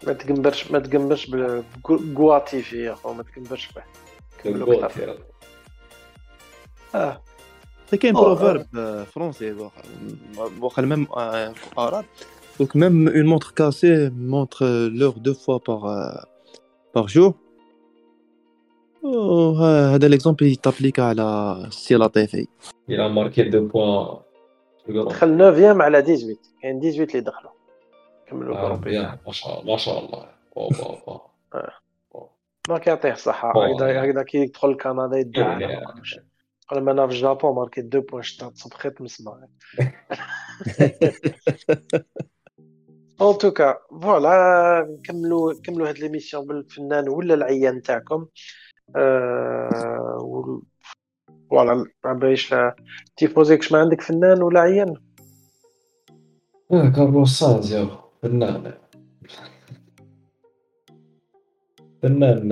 ما 0.06 0.12
تقنبرش 0.12 0.70
ما 0.70 0.78
تقنبرش 0.78 1.30
بكواتيفي 1.30 2.84
يا 2.84 2.94
خو 2.94 3.12
ما 3.12 3.22
تقنبرش 3.22 3.68
به 3.72 3.82
كملوا 4.44 4.84
أكثر 4.84 5.18
آه 7.92 7.96
كاين 7.96 8.14
بروفيرب 8.14 8.66
فرونسي 9.04 9.56
واخا 10.60 10.82
ميم 10.82 11.06
عرب 11.78 12.04
دونك 12.58 12.76
ميم 12.76 13.08
اون 13.08 13.26
مونتر 13.26 13.52
كاسي 13.56 14.10
مونتر 14.10 14.66
لور 14.88 15.12
دو 15.12 15.34
فوا 15.34 15.58
باغ 15.68 16.14
باغ 16.94 17.06
جور 17.06 17.34
هذا 19.94 20.08
ليكزومبل 20.08 20.46
يتابليكا 20.46 21.02
على 21.02 21.56
السي 21.66 21.94
لطيفي 21.94 22.46
إلى 22.90 23.08
ماركي 23.08 23.42
دو 23.42 23.66
بوان 23.66 24.16
دخل 24.88 25.38
9 25.38 25.82
على 25.82 26.02
18 26.02 26.36
كاين 26.62 26.80
18 26.80 27.02
اللي 27.02 27.20
دخلوا 27.20 27.52
كملوا 28.26 28.74
الجروب 28.74 28.88
ما 29.26 29.32
شاء 29.32 29.60
الله 29.60 29.72
ما 29.72 29.76
شاء 29.76 30.04
الله 30.04 30.28
دونك 32.68 32.86
يعطيه 32.86 33.12
الصحة 33.12 33.50
هكذا 33.50 34.04
هكذا 34.04 34.22
كي 34.22 34.38
يدخل 34.38 34.76
كندا 34.76 35.18
يدعي 35.18 35.82
قبل 36.72 36.82
ما 36.82 36.92
أنا 36.92 37.06
في 37.06 37.12
الجابون 37.12 37.54
ماركي 37.54 37.80
دو 37.80 38.00
بوان 38.00 38.22
شتا 38.22 38.48
تصبخيت 38.48 39.00
مسمع 39.02 39.46
en 43.20 43.38
tout 43.38 43.61
cas 43.61 43.78
voilà 44.02 44.86
نكملوا 44.98 45.52
نكملوا 45.52 45.88
هاد 45.88 45.98
l'émission 45.98 46.46
بالفنان 46.46 47.08
ولا 47.08 47.34
العيان 47.34 47.82
تاعكم 47.82 48.26
أه 48.96 50.62
voilà 51.50 51.86
باش 52.04 52.54
تيفوزيكش 53.16 53.72
ما 53.72 53.78
عندك 53.78 54.00
فنان 54.00 54.42
ولا 54.42 54.60
عيان 54.60 54.96
آه 56.72 56.88
كارلوس 56.88 57.38
سانز 57.38 57.72
يا 57.72 57.88
فنان 58.22 58.81
فنان 62.02 62.48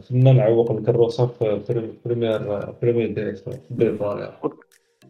فنان 0.00 0.40
عوق 0.40 0.70
الكروسه 0.70 1.26
في 1.26 1.92
première 2.04 2.70
première 2.82 3.12
directeur 3.12 3.54
بريطانيا 3.70 4.32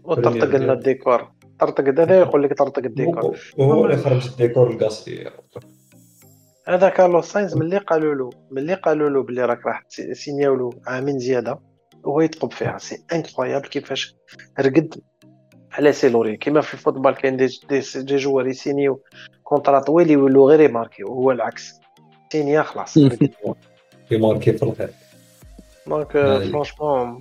وطرطق 0.04 0.56
لنا 0.56 0.72
الديكور. 0.72 1.28
طرطق 1.60 1.84
هذا 1.84 2.18
يقول 2.18 2.42
لك 2.42 2.58
طرطق 2.58 2.84
الديكور. 2.84 3.38
وهو 3.58 3.84
اللي 3.84 3.96
خرج 3.96 4.26
الديكور 4.26 4.70
القصدي. 4.70 5.28
هذا 6.68 6.88
كارلوس 6.88 7.32
ساينز 7.32 7.56
ملي 7.56 7.78
قالوا 7.78 8.14
له 8.14 8.30
ملي 8.50 8.74
قالوا 8.74 9.10
له 9.10 9.22
بلي 9.22 9.44
راك 9.44 9.66
راح 9.66 9.84
سينياو 10.12 10.54
له 10.54 10.70
عامين 10.86 11.18
زيادة 11.18 11.58
وهو 12.04 12.20
يتقب 12.20 12.52
فيها. 12.52 12.78
c'est 12.78 13.04
incroyable 13.12 13.68
كيفاش 13.68 14.16
رقد 14.60 14.94
على 15.72 15.92
ses 15.92 16.03
lauriers. 16.03 16.36
كيما 16.36 16.60
في 16.60 16.74
ال 16.74 16.79
football 16.79 17.14
كاين 17.14 17.36
des, 17.36 17.46
des, 17.68 17.80
des 17.96 18.16
joueurs 18.16 18.46
يسينيو 18.46 19.00
contrat 19.42 19.80
طويل 19.80 20.10
يولوا 20.10 20.50
غير 20.50 20.60
يماركيو. 20.60 21.06
هو 21.06 21.30
العكس. 21.30 21.72
سينيا 22.32 22.62
خلاص. 22.62 22.98
ي 24.10 24.15
marquer 24.15 24.52
في 24.52 24.62
الخير 24.62 24.90
donc 25.86 26.12
franchement 26.12 27.20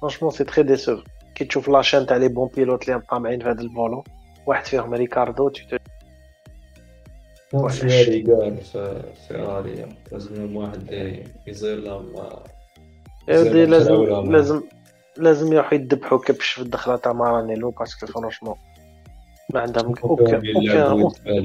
franchement 0.00 0.32
c'est 0.32 0.44
très 0.44 0.62
déçu 0.62 1.02
كي 1.34 1.44
تشوف 1.44 1.68
la 1.68 1.78
chaîne 1.78 2.06
تاع 2.06 2.16
les 2.16 2.28
bons 2.28 2.48
pilotes 2.56 2.88
اللي 2.88 3.00
طامعين 3.10 3.40
في 3.40 3.48
هذا 3.48 3.60
ال 3.60 3.66
volant 3.66 4.04
واحد 4.46 4.66
فيهم 4.66 4.94
ريكاردو 4.94 5.50
فيراري 7.50 8.22
قال 8.22 8.56
في 8.56 9.02
فيراري 9.28 9.86
لازم 10.12 10.56
واحد 10.56 10.92
يزير 11.46 11.78
لهم 11.78 12.12
لازم 13.28 14.30
لازم 14.32 14.62
لازم 15.16 15.52
يروحوا 15.52 15.74
يذبحوا 15.74 16.18
كبش 16.18 16.50
في 16.50 16.62
الدخله 16.62 16.96
تاع 16.96 17.12
مارانيلو 17.12 17.70
parce 17.70 17.92
que 17.92 18.06
franchement 18.06 18.54
ما 19.54 19.60
عندهم 19.60 19.94
aucun 20.04 20.42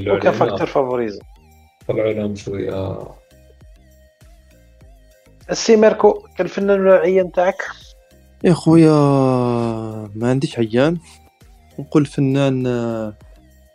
aucun 0.07 0.31
facteur 0.31 0.67
favorisme 0.67 1.21
طلعوا 1.87 2.13
لهم 2.13 2.35
شوية 2.35 2.97
السي 5.51 5.75
ميركو 5.75 6.13
كان 6.13 6.45
الفنان 6.45 6.81
العيان 6.81 7.31
تاعك. 7.31 7.63
يا 8.43 8.53
خويا 8.53 8.91
ما 10.15 10.29
عنديش 10.29 10.59
عيان. 10.59 10.97
نقول 11.79 12.05
فنان 12.05 12.63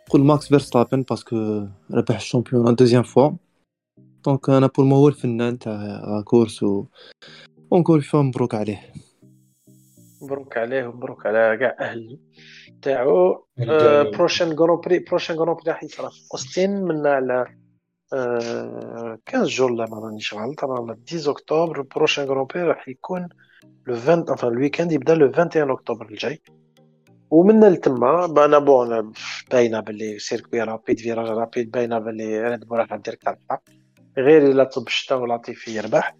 نقول 0.07 0.21
ماكس 0.21 0.47
فيرستابن 0.47 1.01
parce 1.01 1.42
que 1.42 1.67
ربح 1.93 2.15
ال 2.15 2.22
champion 2.22 2.75
deuxième 2.75 3.03
fois 3.03 3.31
donc 4.25 4.49
أنا 4.49 4.67
pour 4.67 4.85
moi 4.85 4.95
هو 4.95 5.07
الفنان 5.07 5.59
تاع 5.59 6.21
course 6.25 6.63
و 6.63 6.85
ونقول 7.71 8.01
فيها 8.01 8.21
مبروك 8.21 8.55
عليه. 8.55 8.93
مبروك 10.21 10.57
عليه 10.57 10.87
ومبروك 10.87 11.25
على 11.25 11.57
كاع 11.57 11.75
أهل 11.79 12.19
تاعو. 12.81 13.45
prochain 14.13 14.53
grand 14.53 14.81
prix 14.85 14.99
prochain 14.99 15.35
grand 15.35 15.55
prix 15.55 15.71
راح 15.71 15.83
يصرا 15.83 16.09
في 16.09 16.19
أوستين 16.33 16.83
من 16.83 17.07
على 17.07 17.45
15 18.11 19.45
jours 19.45 19.71
لا 19.71 19.85
ما 19.85 19.99
رانيش 19.99 20.33
غلط 20.33 20.63
راه 20.63 20.97
10 21.07 21.31
اكتوبر 21.31 21.81
prochain 21.81 22.25
grand 22.25 22.45
prix 22.45 22.63
راح 22.63 22.89
يكون 22.89 23.29
لو 23.87 23.95
20 23.95 24.25
enfin 24.25 24.43
ال 24.43 24.48
week-end 24.48 24.91
يبدا 24.91 25.15
le 25.15 25.25
21 25.25 25.71
اكتوبر 25.71 26.05
الجاي 26.05 26.41
ومن 27.29 27.63
لتما 27.63 28.25
بانا 28.25 28.59
bon 28.59 29.13
باينه 29.51 29.79
باللي 29.79 30.19
circuit 30.19 30.61
rapide 30.61 30.99
virages 30.99 31.27
rapides 31.27 31.71
باينه 31.71 31.99
باللي 31.99 32.41
ريد 32.41 32.59
بول 32.59 32.79
راح 32.79 32.95
دير 32.95 33.15
كارتا 33.15 33.57
غير 34.17 34.51
الا 34.51 34.63
طب 34.63 34.87
الشتا 34.87 35.15
ولطيفي 35.15 35.75
يربح 35.75 36.15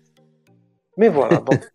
mais 0.97 1.12
voilà 1.12 1.39
donc 1.39 1.71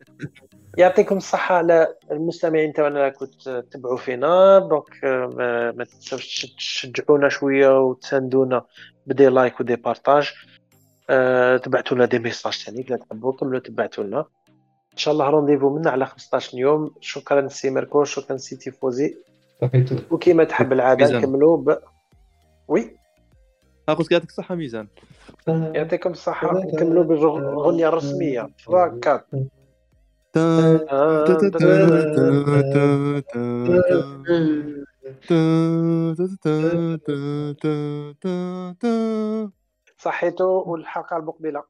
يعطيكم 0.79 1.17
الصحة 1.17 1.55
على 1.55 1.95
المستمعين 2.11 2.73
تاعنا 2.73 3.09
كنت 3.09 3.49
تتبعوا 3.49 3.97
فينا 3.97 4.59
donc 4.59 5.05
ما, 5.05 5.73
ما 5.73 5.85
تنساوش 5.85 6.47
تشجعونا 6.59 7.29
شوية 7.29 7.81
وتساندونا 7.81 8.65
ب 9.07 9.12
des 9.12 9.27
likes 9.27 9.61
و 9.61 9.65
des 9.65 9.77
partages 9.77 10.33
أه 11.11 11.57
تبعتوا 11.57 11.97
لنا 11.97 12.05
des 12.07 12.19
messages 12.19 12.53
ثاني 12.53 12.81
اذا 12.81 12.97
تحبوا 12.97 13.33
كملوا 13.33 13.61
تبعتوا 13.61 14.05
لنا 14.05 14.25
ان 14.93 14.97
شاء 14.97 15.15
الله 15.15 15.31
rendez-vous 15.31 15.79
منا 15.79 15.91
على 15.91 16.07
15 16.07 16.59
يوم 16.59 16.91
شكرا 17.01 17.49
سي 17.49 17.71
ميركو 17.71 18.05
شكرا 18.05 18.37
سي 18.37 18.57
تيفوزي 18.57 19.17
وكيما 20.11 20.45
تحب 20.45 20.73
العاده 20.73 21.19
نكملوا 21.19 21.57
ب 21.57 21.79
oui 22.69 22.97
قلت 23.89 24.13
يعطيك 24.13 24.29
الصحة 24.29 24.55
ميزان 24.55 24.87
يعطيكم 25.49 26.11
الصحة 26.11 26.53
نكملوا 26.53 27.05
بالأغنية 27.05 27.89
الرسمية 27.89 28.49
3 28.67 29.23
4 35.07 35.17
صحيتو 39.99 40.63
والحلقة 40.67 41.17
المقبلة 41.17 41.65